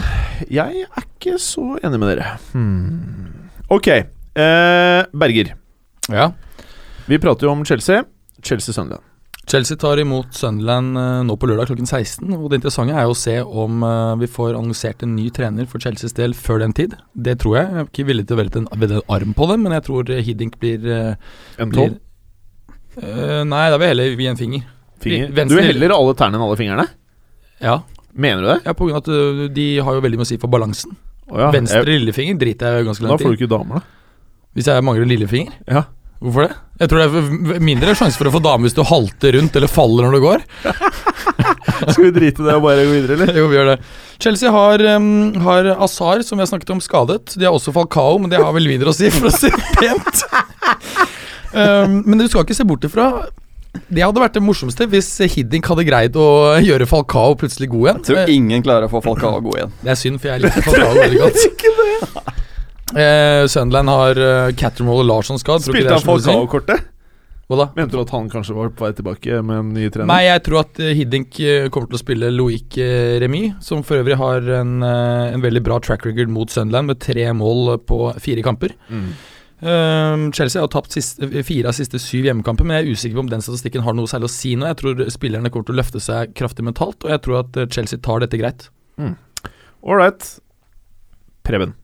[0.52, 2.36] Jeg er ikke så enig med dere.
[2.54, 3.48] Hmm.
[3.72, 3.88] Ok.
[3.90, 5.56] Eh, Berger.
[6.12, 6.32] Ja.
[7.10, 8.04] Vi prater jo om Chelsea.
[8.46, 9.08] Chelsea Sunderland.
[9.50, 12.30] Chelsea tar imot Sunderland eh, nå på lørdag klokken 16.
[12.38, 15.66] Og Det interessante er jo å se om eh, vi får annonsert en ny trener
[15.68, 16.94] for Chelseas del før den tid.
[17.18, 17.72] Det tror jeg.
[17.74, 20.14] Jeg er ikke villig til å velte en, en arm på dem, men jeg tror
[20.14, 20.86] eh, Hiddink blir,
[21.58, 21.98] En tolv?
[23.02, 24.70] Eh, Nei, da vil jeg heller gi en finger.
[25.02, 25.34] Finger.
[25.50, 26.92] Du heller alle tærne enn alle fingrene?
[27.62, 27.80] Ja,
[28.14, 28.60] Mener du det?
[28.66, 30.98] ja på grunn av at ø, de har jo veldig mye å si for balansen.
[31.32, 33.40] Å ja, Venstre jeg- lillefinger driter jeg ganske Da langt får du i.
[33.40, 33.82] ikke damer, da.
[34.58, 35.54] Hvis jeg mangler lillefinger.
[35.72, 35.86] Ja.
[36.22, 36.56] Hvorfor det?
[36.82, 39.72] Jeg tror det er mindre sjanse for å få dame hvis du halter rundt eller
[39.72, 40.44] faller når du går.
[41.94, 43.32] Skal vi drite i det og bare gå videre, eller?
[43.40, 43.78] jo, vi gjør det.
[44.22, 45.08] Chelsea har, um,
[45.42, 47.34] har Azar, som vi har snakket om, skadet.
[47.40, 49.72] De har også Falcao, men det har vel videre å si, for å si det
[49.80, 50.22] pent.
[51.56, 53.08] um, men du skal ikke se bort ifra
[53.72, 56.28] Det hadde vært det morsomste hvis Hiddink hadde greid å
[56.60, 58.02] gjøre Falcao plutselig god igjen.
[58.02, 59.76] Jeg tror ingen klarer å få Falcao god igjen.
[59.80, 62.28] Det er synd, for jeg liker Falcao veldig godt.
[62.92, 65.64] Eh, Sunderland har uh, og Larsson skadd.
[65.64, 66.04] Tror Spilte han.
[66.04, 66.90] Falcao-kortet?
[67.52, 67.66] Hva da?
[67.76, 70.08] Mente du at han kanskje var på vei tilbake med en ny trener?
[70.08, 72.78] Nei, jeg tror at eh, Hiddink eh, kommer til å spille Loic
[73.24, 77.02] Remy, som for øvrig har en, eh, en veldig bra track record mot Sunderland, med
[77.04, 78.76] tre mål på fire kamper.
[78.88, 79.10] Mm.
[79.62, 83.26] Eh, Chelsea har tapt siste, fire av siste syv hjemmekamper, men jeg er usikker på
[83.28, 84.66] om den statistikken har noe særlig å si nå.
[84.72, 87.70] Jeg tror spillerne kommer til å løfte seg kraftig mentalt, og jeg tror at eh,
[87.74, 88.70] Chelsea tar dette greit.
[89.02, 90.26] All right.
[91.46, 91.76] Preben.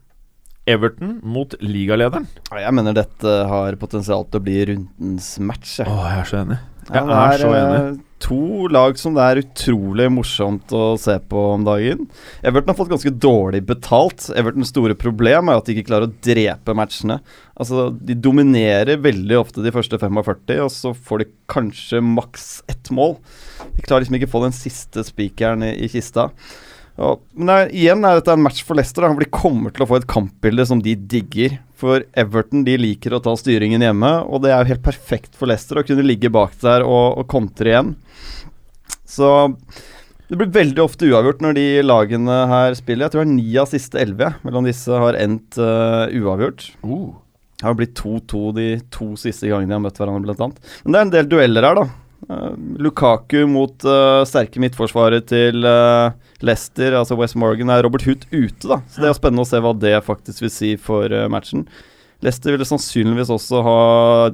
[0.67, 2.25] Everton mot ligalederen.
[2.51, 5.77] Ja, Jeg mener dette har potensial til å bli rundens match.
[5.79, 5.95] Å, Jeg.
[5.95, 6.57] jeg er så enig.
[6.91, 8.01] Ja, Jeg er så enig.
[8.23, 12.05] To lag som det er utrolig morsomt å se på om dagen.
[12.41, 14.29] Everton har fått ganske dårlig betalt.
[14.37, 17.19] Evertons store problem er at de ikke klarer å drepe matchene.
[17.57, 22.91] Altså, De dominerer veldig ofte de første 45, og så får de kanskje maks ett
[22.93, 23.17] mål.
[23.75, 26.31] De klarer liksom ikke å få den siste spikeren i, i kista.
[26.97, 29.05] Og, men er, igjen er dette en match for Leicester.
[29.05, 31.59] Da, De kommer til å få et kampbilde som de digger.
[31.77, 35.49] For Everton de liker å ta styringen hjemme, og det er jo helt perfekt for
[35.49, 37.91] Leicester å kunne ligge bak der og, og kontre igjen.
[39.05, 39.29] Så
[40.27, 43.05] det blir veldig ofte uavgjort når de lagene her spiller.
[43.05, 46.65] Jeg tror det er ni av siste elleve mellom disse har endt uh, uavgjort.
[46.81, 50.73] Det har blitt 2-2 de to siste gangene de har møtt hverandre, blant annet.
[50.83, 51.87] Men det er en del dueller her, da.
[52.27, 58.27] Uh, Lukaku mot uh, sterke midtforsvaret til eh, Leicester, altså West Morgan, er Robert Hoot
[58.29, 58.81] ute, da.
[58.91, 61.65] Så det er spennende å se hva det faktisk vil si for eh, matchen.
[62.25, 63.79] Leicester ville sannsynligvis også ha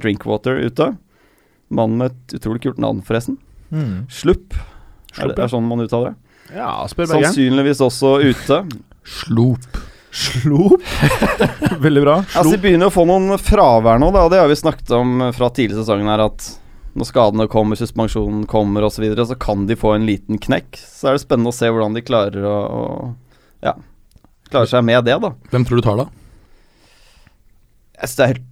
[0.02, 0.90] Drinkwater ute.
[1.74, 3.38] Mannen med et utrolig kult navn, forresten.
[3.72, 4.04] Mm.
[4.12, 4.56] Slupp.
[5.16, 6.20] Er det er sånn man uttaler det?
[6.58, 8.60] Ja, spør begge Sannsynligvis også ute.
[9.04, 9.80] Slop.
[10.14, 10.84] Slop.
[11.84, 12.18] Veldig bra.
[12.22, 14.26] Altså, de begynner å få noen fravær nå, da.
[14.32, 16.50] Det har vi snakket om fra tidlig i sesongen her, at
[16.94, 20.78] når skadene kommer, suspensjonen kommer osv., så, videre, så kan de få en liten knekk.
[20.78, 22.82] Så er det spennende å se hvordan de klarer å, å
[23.64, 23.74] Ja,
[24.50, 25.32] klarer seg med det, da.
[25.50, 26.08] Hvem tror du tar da?
[27.94, 28.50] Jeg synes det er helt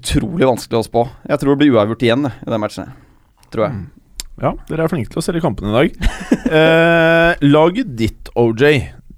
[0.00, 1.04] utrolig vanskelig å spå.
[1.28, 2.96] Jeg tror det blir uavgjort igjen i den matchen.
[3.54, 3.84] Tror jeg.
[4.42, 6.10] Ja, dere er flinke til å selge kampene i dag.
[6.58, 8.64] eh, laget ditt, OJ.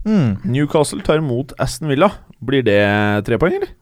[0.06, 0.36] Mm.
[0.44, 2.10] Newcastle tar imot Aston Villa.
[2.44, 2.82] Blir det
[3.26, 3.72] tre poeng, eller?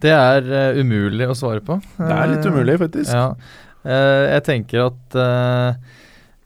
[0.00, 1.76] Det er uh, umulig å svare på.
[1.98, 3.12] Det er litt Eh, umulig, faktisk.
[3.12, 3.34] Ja.
[3.84, 5.94] Eh, jeg tenker at eh,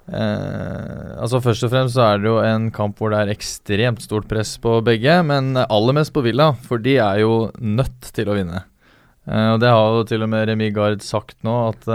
[0.07, 4.05] eh, Altså Først og fremst så er det jo en kamp hvor det er ekstremt
[4.05, 8.31] stort press på begge, men aller mest på Villa, for de er jo nødt til
[8.31, 8.63] å vinne.
[9.25, 11.87] Og Det har jo til og med Remi Gard sagt nå, at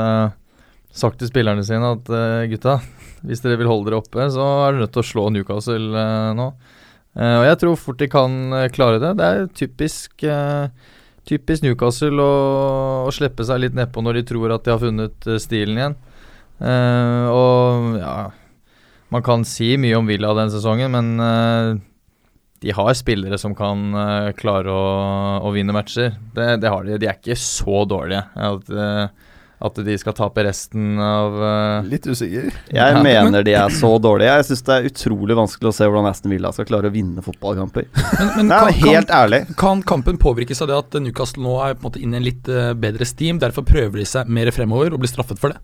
[0.96, 2.80] sagt til spillerne sine at uh, gutta,
[3.28, 6.32] hvis dere vil holde dere oppe, så er dere nødt til å slå Newcastle uh,
[6.38, 6.52] nå.
[7.18, 8.40] Uh, og jeg tror fort de kan
[8.74, 9.14] klare det.
[9.20, 10.70] Det er typisk eh,
[11.30, 12.38] Typisk Newcastle å,
[13.06, 15.98] å slippe seg litt nedpå når de tror at de har funnet eh, stilen igjen.
[16.60, 18.16] Uh, og ja
[19.16, 21.78] Man kan si mye om Villa den sesongen, men uh,
[22.60, 24.90] de har spillere som kan uh, klare å,
[25.48, 26.18] å vinne matcher.
[26.36, 27.00] Det, det har de.
[27.00, 28.74] De er ikke så dårlige at,
[29.62, 31.88] at de skal tape resten av uh...
[31.89, 32.45] Litt usikker.
[32.72, 34.32] Jeg Ja, mener de er så dårlige.
[34.39, 37.24] Jeg syns det er utrolig vanskelig å se hvordan Aston Villa skal klare å vinne
[37.26, 37.89] fotballkamper.
[37.91, 39.41] Men, men Nei, kan, helt ærlig.
[39.60, 42.28] kan, kampen påvirkes av det at Newcastle nå er på en måte inne i en
[42.30, 45.60] litt eh, bedre steam, derfor prøver de seg mer fremover og blir straffet for det?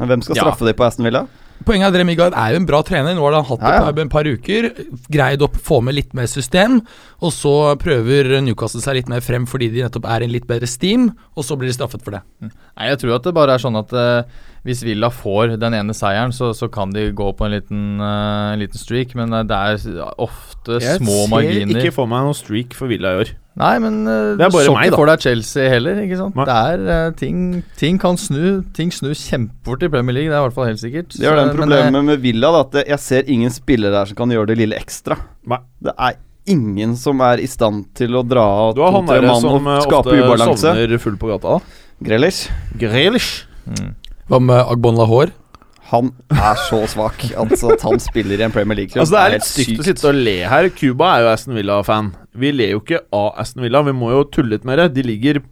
[0.00, 0.44] Men hvem skal Ja.
[0.50, 1.24] straffe de på Aston Villa?
[1.66, 3.16] Poenget er at Remigard er jo en bra trener.
[3.16, 3.92] Nå har han hatt det Ja, ja.
[3.92, 4.68] på et par uker.
[5.12, 6.80] Greid å få med litt mer system.
[7.22, 10.68] Og så prøver Newcastle seg litt mer frem fordi de nettopp er en litt bedre
[10.70, 12.22] steam, og så blir de straffet for det.
[12.42, 14.24] Nei, jeg tror at det bare er sånn at uh,
[14.66, 18.52] hvis Villa får den ene seieren, så, så kan de gå på en liten, uh,
[18.54, 21.66] en liten streak, men eh, det er ofte små marginer.
[21.66, 23.34] Jeg ser ikke for meg noen streak for Villa i år.
[23.60, 24.98] Nei, men uh, Det er bare så meg, ikke da.
[25.02, 26.38] for deg Chelsea heller, ikke sant.
[26.38, 26.46] Nei.
[26.48, 27.38] Det er uh, ting,
[27.76, 28.62] ting kan snu.
[28.76, 31.12] Ting snur kjempefort i Premier League, det er i hvert fall helt sikkert.
[31.18, 34.08] Det er den men, problemet eh, med Villa, da, at jeg ser ingen spillere der
[34.08, 35.18] som kan gjøre det lille ekstra.
[35.52, 35.60] Nei.
[35.84, 36.16] Det er
[36.52, 39.44] ingen som er i stand til å dra av Du har han to-tre der mann
[39.44, 40.64] som og eh, skape ofte ubalanse.
[40.64, 41.58] sovner full på gata.
[42.02, 42.48] Grealish.
[42.80, 43.44] Grealish.
[43.68, 43.92] mm.
[44.32, 45.36] Hva med Agbon Lahore?
[45.92, 49.02] Han er så svak Altså at han spiller i en Premier League-klubb.
[49.04, 50.68] Altså Det er litt stygt å sitte og le her.
[50.72, 52.12] Cuba er jo Aston Villa-fan.
[52.42, 54.86] Vi ler jo ikke av Aston Villa, vi må jo tulle litt mer.
[54.88, 55.42] De ligger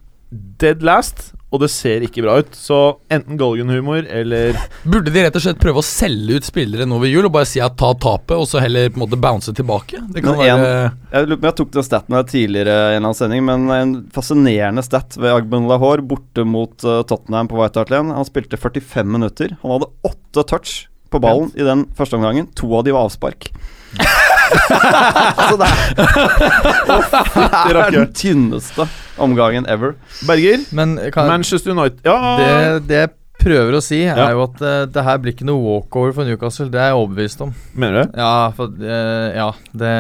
[0.63, 2.53] dead last, og det ser ikke bra ut.
[2.55, 2.77] Så
[3.11, 4.55] enten galgenhumor eller
[4.91, 7.49] Burde de rett og slett prøve å selge ut spillere nå ved jul og bare
[7.51, 9.99] si at ta tapet, og så heller på en måte bounce tilbake?
[10.15, 13.11] Det kan Men en- være Jeg jeg tok den staten her tidligere i en eller
[13.11, 17.83] annen sending, men en fascinerende stat ved Agbun Lahore borte mot uh, Tottenham på White
[17.83, 18.15] Hart Lane.
[18.15, 19.57] Han spilte 45 minutter.
[19.65, 20.77] Han hadde åtte touch
[21.11, 22.47] på ballen i den første omgangen.
[22.61, 23.51] To av de var avspark.
[24.51, 25.77] altså det er,
[27.71, 28.87] det er den tynneste
[29.21, 29.95] omgangen ever.
[30.27, 30.63] Berger?
[30.77, 32.53] Men kan, Manchester United Ja, det,
[32.89, 34.17] det jeg prøver å si, Ja.
[34.27, 36.69] er jo at uh, det her blir ikke noe walkover for Newcastle.
[36.73, 37.55] Det er jeg overbevist om.
[37.73, 38.19] mener du?
[38.21, 39.95] Ja, for uh, Ja, det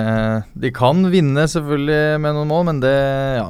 [0.61, 2.95] De kan vinne selvfølgelig med noen mål, men det
[3.41, 3.49] Ja.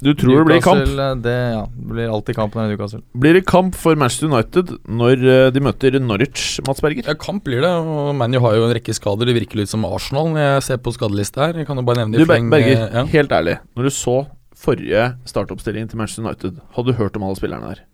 [0.00, 0.80] Du tror det blir kamp?
[0.88, 3.00] Eh, Det, ja, blir alltid kamp når det er Newcastle.
[3.20, 7.04] Blir det kamp for Manchester United når eh, de møter Norwich, Mats Berger?
[7.10, 9.28] ja, kamp blir det, og ManU har jo en rekke skader.
[9.28, 11.60] Det virker litt som Arsenal når jeg ser på skadelista her.
[11.60, 13.04] Jeg kan jo bare nevne Du, fleng, Berger, eh, ja.
[13.12, 13.58] helt ærlig.
[13.76, 14.16] Når du så
[14.60, 17.84] forrige startoppstilling til Manchester United, hadde du hørt om alle spillerne der?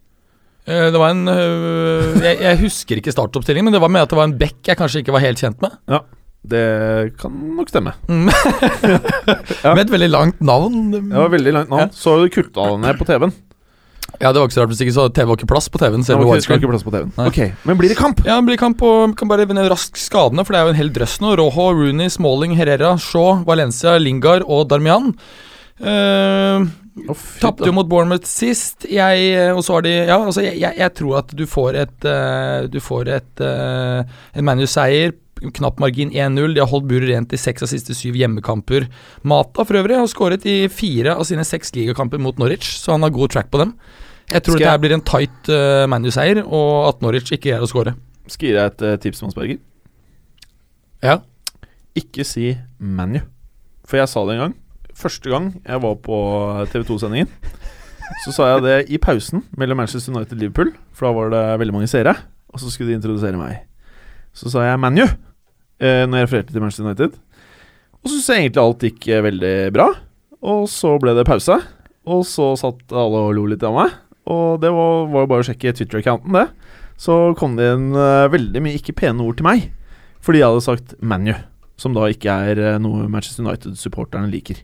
[0.66, 4.10] Eh, Det var en øh, jeg, jeg husker ikke startoppstillingen, men det var med at
[4.10, 5.74] det var en back jeg kanskje ikke var helt kjent med.
[6.46, 7.96] Det kan nok stemme.
[8.06, 8.28] Mm.
[9.76, 10.92] Med et veldig langt navn.
[10.94, 11.90] Det var veldig langt navn.
[11.94, 13.34] Så du kutta det ned på TV-en.
[14.20, 16.04] Ja, det var ikke så rart hvis ikke så TV var ikke plass på TV-en.
[16.06, 17.12] Selv okay, ikke, plass på TV-en.
[17.26, 18.22] Ok, Men blir det kamp?
[18.24, 20.80] Ja, det blir kamp og kan bare nevne raskt skadene, for det er jo en
[20.80, 21.34] hel drøss nå.
[21.40, 25.12] Rojo, Rooney, Smalling, Herrera, Shaw, Valencia, Lingard og Darmian.
[25.76, 26.64] Uh,
[27.10, 28.86] oh, Tapte jo mot Bournemouth sist.
[28.88, 31.76] Jeg, eh, og så har de Ja, altså, jeg, jeg, jeg tror at du får
[31.82, 34.00] et uh, Du får et uh,
[34.32, 35.12] en ManU-seier.
[35.36, 36.54] Knapp margin 1-0.
[36.56, 38.88] De har holdt buret rent i seks av siste syv hjemmekamper.
[39.28, 43.04] Mata for øvrig har skåret i fire av sine seks ligakamper mot Norwich, så han
[43.04, 43.74] har god track på dem.
[44.32, 47.70] Jeg tror Skal dette blir en tight uh, ManU-seier, og at Norwich ikke greier å
[47.70, 47.94] skåre.
[48.26, 49.60] Skal jeg gi deg et uh, tips, Mats Berger.
[51.04, 51.20] Ja.
[51.96, 53.20] Ikke si ManU.
[53.86, 54.56] For jeg sa det en gang.
[54.96, 56.18] Første gang jeg var på
[56.72, 57.28] TV2-sendingen,
[58.24, 61.44] så sa jeg det i pausen mellom Manchester United og Liverpool, for da var det
[61.60, 62.16] veldig mange seere,
[62.48, 63.66] og så skulle de introdusere meg.
[64.36, 65.14] Så sa jeg ManU eh,
[65.80, 67.18] når jeg refererte til Manchester United.
[68.06, 69.88] Og så syns jeg egentlig alt gikk eh, veldig bra.
[70.46, 71.56] Og så ble det pause,
[72.06, 73.96] og så satt alle og lo litt av meg.
[74.30, 76.44] Og det var, var jo bare å sjekke Twitter-accounten, det.
[77.02, 79.66] Så kom det inn eh, veldig mye ikke pene ord til meg,
[80.24, 81.34] fordi jeg hadde sagt ManU.
[81.76, 84.62] Som da ikke er eh, noe Manchester United-supporterne liker.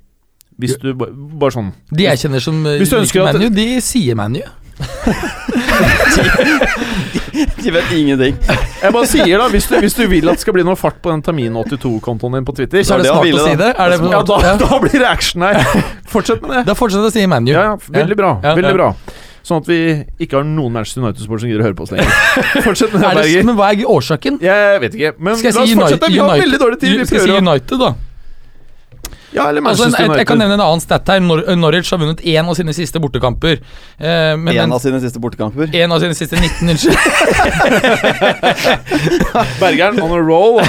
[0.62, 1.72] Hvis du ba- Bare sånn.
[1.90, 4.44] De jeg kjenner som liker ManU, de sier ManU.
[7.64, 8.38] De vet ingenting.
[8.82, 11.00] Jeg bare sier da, hvis du, hvis du vil at det skal bli noe fart
[11.02, 13.72] på den Tamin82-kontoen din på Twitter Så er det det smart ville, å si det?
[13.74, 15.60] Er det ja, da, da blir det action her.
[16.12, 16.64] Fortsett med det.
[16.70, 17.52] Da fortsetter å si ManU.
[17.52, 18.36] Ja, ja, veldig bra.
[18.44, 18.94] Ja, veldig bra
[19.42, 19.78] Sånn at vi
[20.22, 22.12] ikke har noen Manchester United-sport som gidder å høre på oss lenger.
[22.68, 23.46] Fortsett med det, Er Berger.
[23.48, 24.38] men hva er årsaken?
[24.44, 25.98] Jeg vet ikke, men Skal jeg la oss si fortsette.
[25.98, 26.14] United?
[26.14, 26.94] Vi har veldig dårlig tid.
[27.00, 27.90] Vi si prøver å United, da?
[29.32, 31.20] Ja, eller Altså, en, jeg, jeg kan nevne en annen stat her.
[31.24, 33.56] Nor Norwich har vunnet én av sine siste bortekamper.
[33.98, 35.70] Eh, men, En av sine siste bortekamper.
[35.72, 36.96] en av sine siste 19, unnskyld.
[39.60, 40.60] Bergeren on a roll.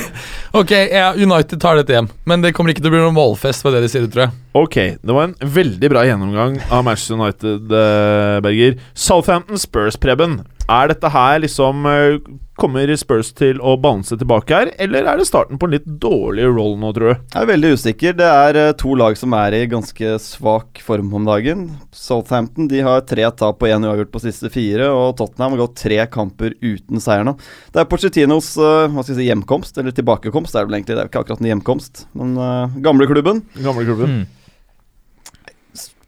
[0.60, 2.08] ok, ja, United tar dette hjem.
[2.28, 4.32] Men det kommer ikke til å bli noen målfest, var det de sier, tror jeg.
[4.58, 8.76] Ok, det var en veldig bra gjennomgang av Manchester United, eh, Berger.
[8.92, 10.42] Southampton Spurs, Preben.
[10.70, 12.20] Er dette her liksom eh,
[12.60, 16.44] Kommer Spurs til å bounce tilbake her, eller er det starten på en litt dårlig
[16.52, 17.22] roll nå, tror du?
[17.32, 18.16] Jeg er veldig usikker.
[18.18, 21.64] Det er eh, to lag som er i ganske svak form om dagen.
[21.96, 25.80] Southampton de har tre tap og én uavgjort på siste fire, og Tottenham har gått
[25.80, 27.34] tre kamper uten seier nå.
[27.72, 30.98] Det er skal jeg si, hjemkomst, eller tilbakekomst, det er det vel egentlig.
[30.98, 33.42] Det er ikke akkurat en hjemkomst, men uh, gamleklubben.
[33.58, 34.22] Gamle klubben.
[34.22, 34.41] Mm.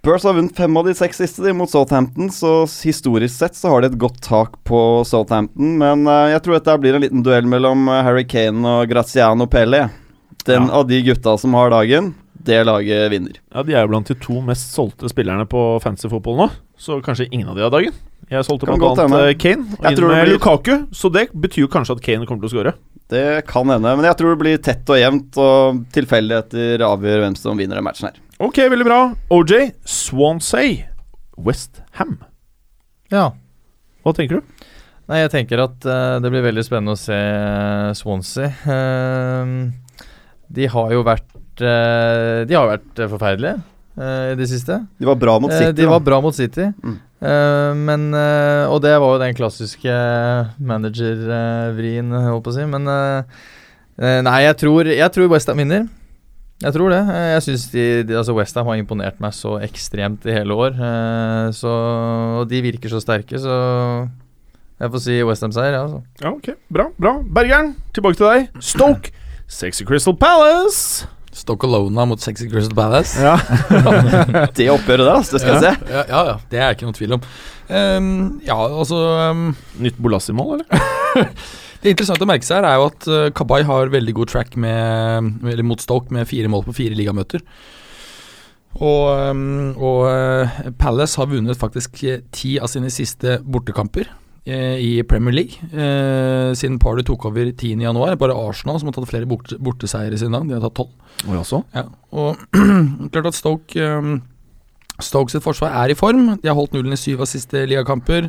[0.05, 2.51] Spurs har vunnet fem av de seks siste de mot Southampton, så
[2.85, 4.79] historisk sett så har de et godt tak på
[5.09, 5.79] Southampton.
[5.81, 9.47] Men eh, jeg tror dette blir en liten duell mellom eh, Harry Kane og Graziano
[9.49, 9.87] Pelle.
[10.45, 10.75] Den Ja.
[10.83, 13.39] av de gutta som har dagen, det laget vinner.
[13.55, 16.99] Ja, De er jo blant de to mest solgte spillerne på fancy fotball nå, så
[17.01, 17.97] kanskje ingen av de har dagen.
[18.29, 21.65] Jeg solgte Kan blant annet eh, Kane, og inn med blir- Lukaku, så det betyr
[21.65, 22.75] jo kanskje at Kane kommer til å skåre.
[23.09, 27.41] Det kan hende, men jeg tror det blir tett og jevnt, og tilfeldigheter avgjør hvem
[27.41, 28.21] som vinner den matchen her.
[28.45, 28.99] Ok, veldig bra.
[29.33, 30.91] OJ, Swansea,
[31.41, 32.19] West Ham.
[33.09, 33.31] Ja.
[34.05, 34.67] Hva tenker du?
[35.09, 38.51] Nei, jeg tenker at uh, det blir veldig spennende å se eh, Swansea.
[38.69, 39.73] Uh,
[40.53, 41.33] de har jo vært
[41.65, 43.57] uh, De har vært forferdelige
[43.97, 44.83] eh, i det siste.
[45.01, 45.73] De var bra mot City.
[45.81, 45.91] de da.
[45.95, 46.69] var bra mot City.
[46.85, 47.01] Mm.
[47.25, 48.07] Eh, men
[48.69, 49.99] Og det var jo den klassiske
[50.61, 52.69] manager-vrien, holdt på å si.
[52.69, 52.93] Men
[54.29, 55.89] nei, jeg tror, jeg tror Westham vinner.
[56.63, 57.01] Jeg tror det.
[57.11, 60.77] Eh, Jeg syns de, de, altså Westham har imponert meg så ekstremt i hele år.
[60.79, 61.73] eh, så,
[62.41, 63.57] og de virker så sterke, så
[64.81, 66.03] Jeg får si Westham-seier, ja, altså.
[66.23, 66.49] Ja, ok.
[66.73, 66.89] Bra.
[66.99, 68.49] bra Bergeren, tilbake til deg.
[68.61, 69.11] Stoke.
[69.49, 71.07] Sexy Crystal Palace.
[71.35, 73.19] Stoke Alona mot Sexy Crystal Palace.
[73.21, 73.35] Ja.
[74.57, 75.73] Det oppgjøret der, altså, det skal jeg se.
[75.91, 77.23] Ja, ja, ja, det er ikke noe tvil om.
[77.69, 78.99] Um, ja, altså
[79.33, 79.49] um,
[79.83, 81.31] Nytt Bolassi-mål, eller?
[81.85, 84.55] Det interessante å merke seg her er jo at uh, Kabay har veldig god track
[84.57, 87.45] med, eller mot Stoke med fire mål på fire ligamøter.
[88.75, 92.01] Og, um, og eh, Palace har vunnet faktisk
[92.35, 94.09] ti av sine siste bortekamper
[94.45, 95.69] i Premier League.
[95.73, 98.19] Eh, siden Party tok over 10.1.
[98.21, 100.43] Bare Arsenal som har tatt flere borte, borteseiere siden da.
[100.43, 100.91] De har tatt tolv.
[101.25, 101.63] Og, jaså?
[101.73, 102.43] Ja, og
[103.15, 104.19] klart at Stoke um,
[105.03, 106.37] Stokes forsvar er i form.
[106.43, 108.29] De har holdt nullen i syv av siste ligakamper.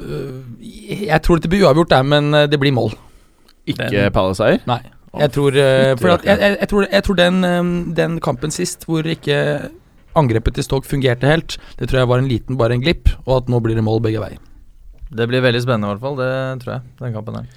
[0.00, 2.92] Uh, jeg tror det blir uavgjort der, men uh, det blir mål.
[3.66, 4.60] Ikke Den- Palace-eier?
[4.68, 4.82] Nei.
[5.16, 8.52] Jeg tror, uh, for at, jeg, jeg, jeg tror, jeg tror den, um, den kampen
[8.52, 9.38] sist, hvor ikke
[10.16, 13.38] angrepet til Stoke fungerte helt, det tror jeg var en liten, bare en glipp, og
[13.38, 14.42] at nå blir det mål begge veier.
[15.16, 16.16] Det blir veldig spennende, i hvert fall.
[16.20, 16.30] Det
[16.64, 16.94] tror jeg.
[17.00, 17.50] Den kampen der.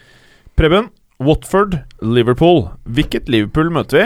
[0.60, 2.68] Preben, Watford, Liverpool.
[2.88, 4.06] Hvilket Liverpool møter vi?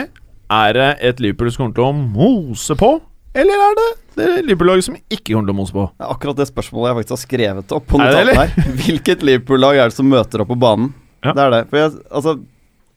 [0.54, 2.90] Er det et Liverpool som kommer til å mose på?
[3.34, 5.84] Eller er det det Liverpool-laget som ikke kommer til å mose på?
[5.98, 8.52] Ja, akkurat det spørsmålet jeg faktisk har skrevet opp på det her.
[8.84, 10.92] Hvilket Liverpool-lag er det som møter opp på banen?
[11.24, 11.32] Ja.
[11.32, 11.62] Det er det.
[11.72, 12.34] For jeg, altså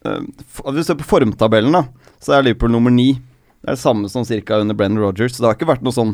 [0.06, 0.28] eh,
[0.68, 3.16] Hvis du ser på formtabellen, da, så er Liverpool nummer ni.
[3.18, 5.34] Det er det samme som cirka under Brennan Rogers.
[5.34, 6.14] Så det har ikke vært noe sånn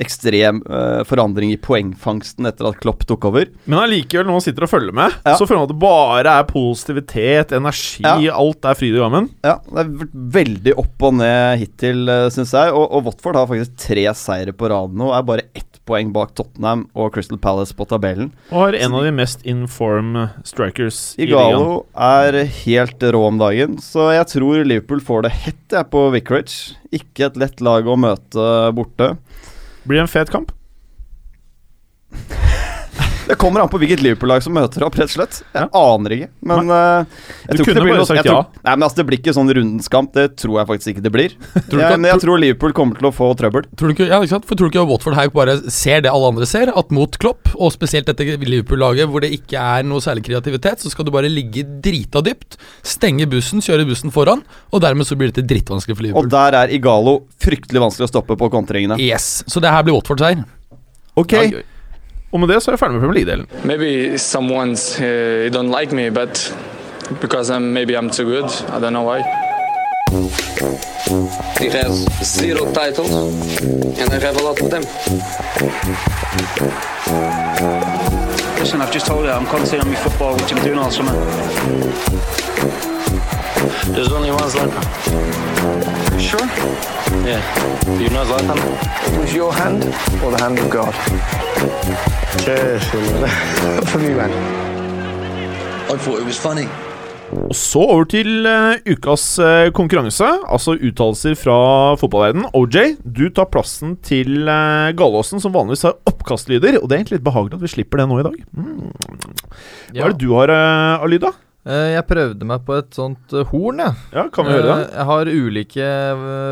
[0.00, 3.50] ekstrem uh, forandring i poengfangsten etter at Klopp tok over.
[3.66, 5.36] Men allikevel, når man sitter og følger med, Ja.
[5.36, 8.16] så føler man at det bare er positivitet, energi, Ja.
[8.34, 9.28] alt er fryd og gammen.
[9.44, 12.72] Ja, det har vært veldig opp og ned hittil, syns jeg.
[12.72, 16.30] Og, og Watford har faktisk tre seire på rad nå, er bare ett poeng bak
[16.38, 18.28] Tottenham og Crystal Palace på tabellen.
[18.52, 21.24] Og har en av de mest inform strikers i.
[21.26, 26.04] Igalo er helt rå om dagen, så jeg tror Liverpool får det hett jeg, på
[26.14, 26.76] Vicarage.
[26.94, 29.16] Ikke et lett lag å møte borte.
[29.84, 30.52] Blir det en fet kamp?
[33.32, 35.38] Det kommer an på hvilket Liverpool-lag som møter opp, rett og slett.
[35.54, 37.04] Jeg aner ikke, men uh,
[37.48, 39.20] jeg Du tror ikke det blir noe sagt jeg tror, Nei, men altså, Det blir
[39.22, 41.36] ikke sånn rundens kamp, det tror jeg faktisk ikke det blir.
[41.54, 43.64] du ikke jeg, men jeg tror Liverpool kommer til å få trøbbel.
[43.80, 44.48] Tror du ikke, ja, ikke sant?
[44.50, 46.74] For tror du ikke Watford her bare ser det alle andre ser?
[46.76, 50.92] At mot Klopp, og spesielt dette Liverpool-laget hvor det ikke er noe særlig kreativitet, så
[50.92, 55.32] skal du bare ligge drita dypt, stenge bussen, kjøre bussen foran, og dermed så blir
[55.32, 56.28] dette drittvanskelig for Liverpool.
[56.28, 59.00] Og der er Igalo fryktelig vanskelig å stoppe på kontringene.
[59.00, 60.44] Yes, Så det her blir Watford-seier.
[61.16, 61.32] Ok.
[62.32, 63.46] Og med det så er jeg ferdig med Premier League-delen.
[63.64, 66.54] Maybe someone's uh, don't like me, but
[67.20, 68.50] because I'm maybe I'm too good.
[68.72, 69.20] I don't know why.
[71.60, 73.10] He has zero titles,
[74.00, 74.82] and I have a lot of them.
[78.62, 81.10] Listen, I've just told you I'm concentrating on my football, which I'm doing all summer.
[83.90, 84.84] There's only one Zlatan.
[86.20, 86.46] Sure?
[87.26, 87.42] Yeah.
[87.82, 89.14] Do you know Zlatan?
[89.14, 89.82] It was your hand
[90.22, 90.94] or the hand of God?
[92.44, 92.84] Cheers.
[93.90, 94.30] For me, man.
[95.90, 96.68] I thought it was funny.
[97.32, 101.56] Og så over til eh, ukas eh, konkurranse, altså uttalelser fra
[102.00, 102.44] fotballverden.
[102.58, 106.76] OJ, du tar plassen til uh, Galåsen, som vanligvis har oppkastlyder.
[106.82, 108.36] Og det er egentlig litt behagelig at vi slipper det nå i dag.
[108.52, 108.92] Mm.
[108.92, 110.04] Hva Ja.
[110.04, 111.32] er det du har eh, av lyd, da?
[111.62, 113.94] Eh, jeg prøvde meg på et sånt eh, horn, jeg.
[114.12, 114.76] Ja, Kan vi høre det?
[114.82, 115.88] Eh, jeg har ulike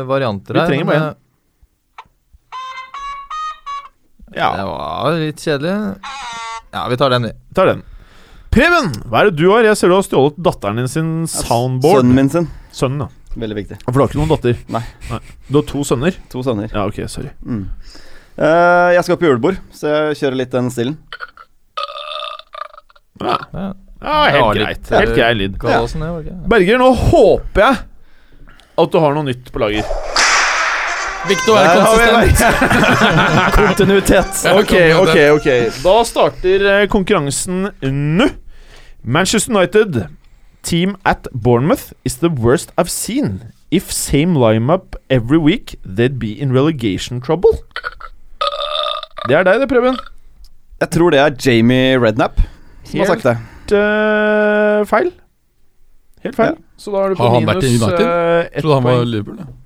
[0.07, 1.17] varianter varianter Vi trenger bare eh,
[4.39, 5.77] Ja, Det var litt kjedelig.
[6.71, 7.33] Ja, vi tar den, vi.
[7.53, 7.81] tar den.
[8.51, 9.63] Preben, hva er det du har?
[9.63, 12.01] Jeg ser du har stjålet datteren din sin soundboard.
[12.01, 12.47] Sønnen min sin.
[12.75, 13.37] Sønnen, ja.
[13.39, 13.77] Veldig viktig.
[13.85, 14.57] For du har ikke noen datter?
[14.75, 14.81] Nei.
[15.47, 16.17] Du har to sønner?
[16.33, 16.67] To sønner.
[16.73, 17.31] Ja, ok, sorry.
[17.47, 17.61] Mm.
[18.35, 20.97] Uh, jeg skal på julebord, så jeg kjører litt den stilen.
[23.21, 23.65] Ja, Ja.
[24.03, 24.91] ja helt greit.
[24.91, 25.55] eh, Helt grei lyd.
[25.61, 27.81] Ikke Berger, nå håper jeg
[28.81, 29.87] at du har noe nytt på lager.
[31.29, 33.57] Viktig å være har konsistent.
[33.59, 34.39] Kontinuitet.
[34.51, 35.49] Ok, ok, ok.
[35.83, 38.29] Da starter eh, konkurransen nå.
[39.03, 40.07] Manchester United,
[40.63, 43.53] team at Bournemouth, is the worst I've seen.
[43.71, 47.61] If same lineup every week, they'd be in relegation trouble.
[49.29, 49.97] Det er deg, det, Preben.
[50.81, 52.41] Jeg tror det er Jamie Rednap
[52.91, 53.37] som har sagt det.
[53.37, 55.11] Helt uh, feil.
[56.25, 56.55] Helt feil.
[56.57, 56.77] Ja.
[56.77, 58.05] Så da er du på Har han vært i minus United?
[58.05, 58.47] poeng.
[58.51, 59.11] ett Trodde han var poeng.
[59.13, 59.37] Liverpool.
[59.39, 59.60] ja.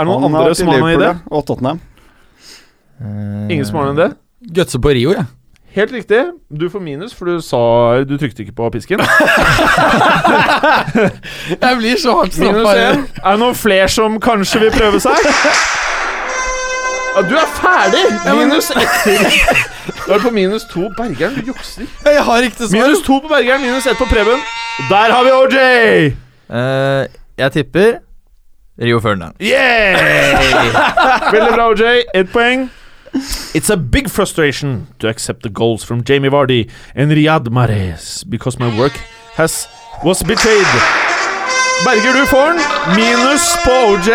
[0.00, 1.10] Er det noen Han andre som har noen idé?
[1.28, 1.80] Og Tottenham.
[3.00, 4.06] Eh, Ingen som har noen idé?
[4.56, 5.26] Gutse på Rio, jeg.
[5.76, 6.20] Helt riktig.
[6.50, 7.60] Du får minus, for du sa
[8.08, 8.98] Du trykte ikke på pisken.
[11.60, 12.72] Jeg blir så hardt Minus straffa.
[12.90, 13.04] én.
[13.22, 15.14] Er det noen flere som kanskje vil prøve seg?
[17.10, 18.02] Ja, du er ferdig!
[18.38, 19.24] Minus ett til.
[20.06, 20.84] Du er på minus to.
[20.96, 21.82] Bergeren, du jukser.
[22.06, 22.70] Jeg har ikke svar.
[22.76, 24.38] Minus to på Bergeren, minus ett på Preben.
[24.90, 25.56] Der har vi OJ!
[26.50, 27.02] Uh,
[27.38, 27.98] jeg tipper
[28.80, 29.34] Rio Ferdinand.
[29.38, 31.30] Yeah!
[31.32, 31.82] Veldig bra, OJ.
[32.14, 32.68] Ett poeng.
[33.54, 38.58] It's a big frustration to accept the goals from Jamie Vardy and Riyad Mahrez because
[38.58, 38.96] my work
[39.36, 39.68] has
[40.04, 40.66] was betrayed.
[41.84, 42.60] Berger, du får den.
[42.96, 44.10] Minus på OJ.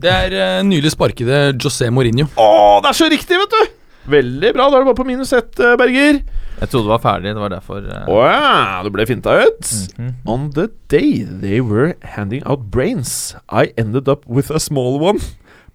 [0.00, 2.26] Det er uh, nylig sparkede José Mourinho.
[2.36, 3.83] Å, det er så riktig, vet du!
[4.10, 4.66] Veldig bra.
[4.68, 6.18] Da er det bare på minus ett, eh, Berger.
[6.60, 8.08] Jeg trodde det var ferdig, det var derfor uh...
[8.12, 9.70] Oh, ja, du ble finta ut.
[9.98, 10.12] mhm.
[10.30, 15.18] On the day they were handing out brains, I ended up with a small one.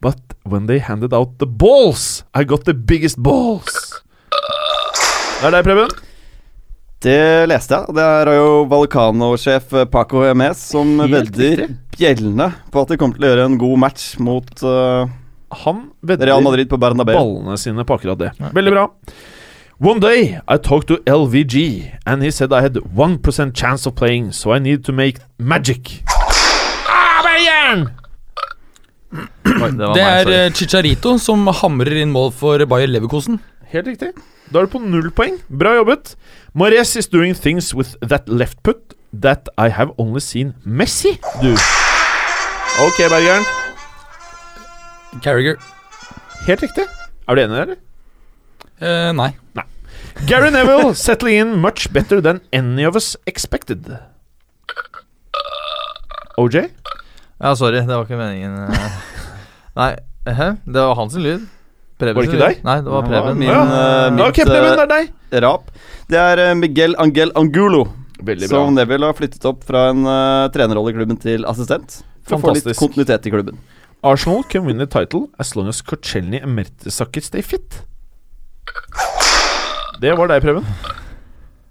[0.01, 3.75] But when they handed out the balls, I got the biggest balls.
[5.41, 5.91] Det er deg, Preben.
[7.03, 7.95] Det leste jeg.
[7.95, 11.65] Det er jo Valkano-sjef Paco Hemes som vedder
[11.95, 15.07] bjellene på at de kommer til å gjøre en god match mot uh,
[15.51, 17.15] Han vedder Real Madrid på Bernabeu.
[17.15, 18.31] ballene sine på akkurat det.
[18.53, 18.87] Veldig bra.
[19.81, 24.31] One day I talked to LVG, and he said I had 1% chance of playing,
[24.33, 26.03] so I need to make magic.
[26.87, 27.23] Ah!
[29.49, 33.39] Oi, det Det meg, er eh, Chicharito som hamrer inn mål for Bayer Leverkosen.
[33.71, 34.11] Helt riktig.
[34.51, 35.39] Da er du på null poeng.
[35.49, 36.15] Bra jobbet.
[36.53, 41.55] Mares is doing things with that left put that I have only seen Messi do.
[42.85, 43.45] Ok, Bergeren.
[45.23, 45.57] Carriger.
[46.47, 46.85] Helt riktig.
[47.29, 47.79] Er du enig, eller?
[48.79, 49.31] Eh, nei.
[50.29, 53.97] Gary Neville settling in much better than any of us expected.
[56.39, 56.69] OJ?
[57.39, 58.55] Ja, sorry, det var ikke meningen.
[58.67, 58.99] eh.
[59.79, 59.89] Nei,
[60.27, 60.49] hæ?
[60.65, 61.45] Det var hans lyd.
[61.99, 62.59] Preben Var det ikke deg?
[62.63, 63.37] Nei, det var Preben.
[63.39, 63.61] min, Ja.
[63.63, 65.09] uh, mitt, Ok, Preben, det er deg.
[65.33, 65.71] eh, rap.
[66.09, 67.81] Det er eh, Miguel Angel Angulo
[68.23, 68.61] Veldig bra.
[68.63, 71.99] som Neville har flyttet opp fra en uh, trenerrolle i klubben til assistent.
[72.27, 73.59] For å få litt kontinuitet i klubben.
[74.03, 77.81] Arsenal can win the title as long as Korchelny and Mertesacker stay fit.
[79.99, 80.63] Det var deg, Preben.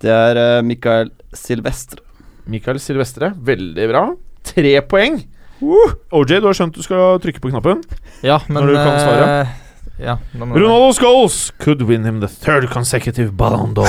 [0.02, 2.02] Det er uh, Mikael Silvestre.
[2.48, 4.02] Mikael Silvestre, veldig bra.
[4.44, 5.16] Tre poeng.
[5.64, 7.80] OJ, du har skjønt du skal trykke på knappen.
[8.24, 9.24] Ja, men Når du kan svare.
[9.46, 9.64] Uh,
[9.98, 13.88] Ja, Ronaldo Scholes could win him the third consecutive Ballon d'Or.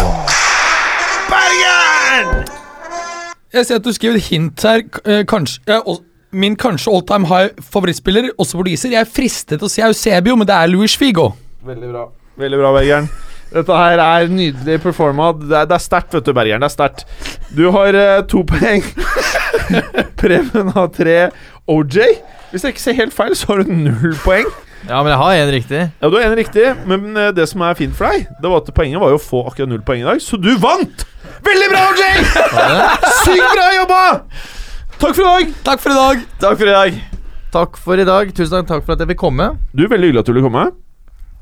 [1.30, 2.48] Bergen!
[3.54, 4.82] Jeg ser at du skriver hint her.
[5.06, 6.02] eh, kanskje eh, og-
[6.32, 8.92] Min kanskje all time high favorittspiller, også portugiser.
[8.94, 11.32] Jeg er fristet til å si Eusebio, men det er Luis Figo.
[11.66, 12.06] Veldig bra.
[12.40, 13.10] Veldig bra, Bergeren.
[13.50, 15.32] Dette her er nydelig performa.
[15.42, 16.62] Det er, det er sterkt, vet du, Bergeren.
[16.62, 17.02] Det er sterkt.
[17.58, 18.86] Du har uh, to poeng.
[20.22, 21.18] Preben har tre.
[21.70, 21.98] OJ,
[22.52, 24.46] hvis jeg ikke ser helt feil, så har du null poeng.
[24.86, 25.82] Ja, men jeg har én riktig.
[25.90, 28.62] Ja, Du har én riktig, men uh, det som er fint for deg, Det var
[28.62, 31.04] at poenget var jo å få akkurat null poeng i dag, så du vant!
[31.50, 32.06] Veldig bra, OJ!
[33.26, 34.04] Sykt bra jobba!
[35.00, 35.54] Takk for i dag.
[35.64, 36.20] Takk for i dag.
[36.40, 36.94] Takk for i dag.
[37.52, 38.34] Takk for i dag.
[38.36, 39.50] Tusen takk for at jeg fikk komme.
[39.72, 40.66] Du, Veldig hyggelig at du ville komme.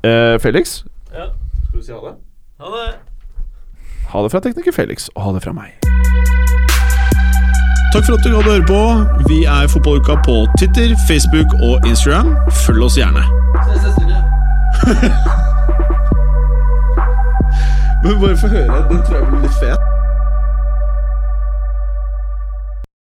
[0.06, 0.84] Eh, Felix?
[1.12, 1.24] Ja,
[1.66, 2.12] skal du si ha det?
[2.62, 2.88] Ha det.
[4.12, 5.70] Ha det fra tekniker Felix, og ha det fra meg.
[7.92, 8.80] Takk for at du hadde høre på.
[9.28, 12.36] Vi er Fotballuka på Twitter, Facebook og Instagram.
[12.62, 13.22] Følg oss gjerne.
[18.04, 18.76] Men bare få høre.
[18.90, 19.97] Den tror jeg blir litt fet.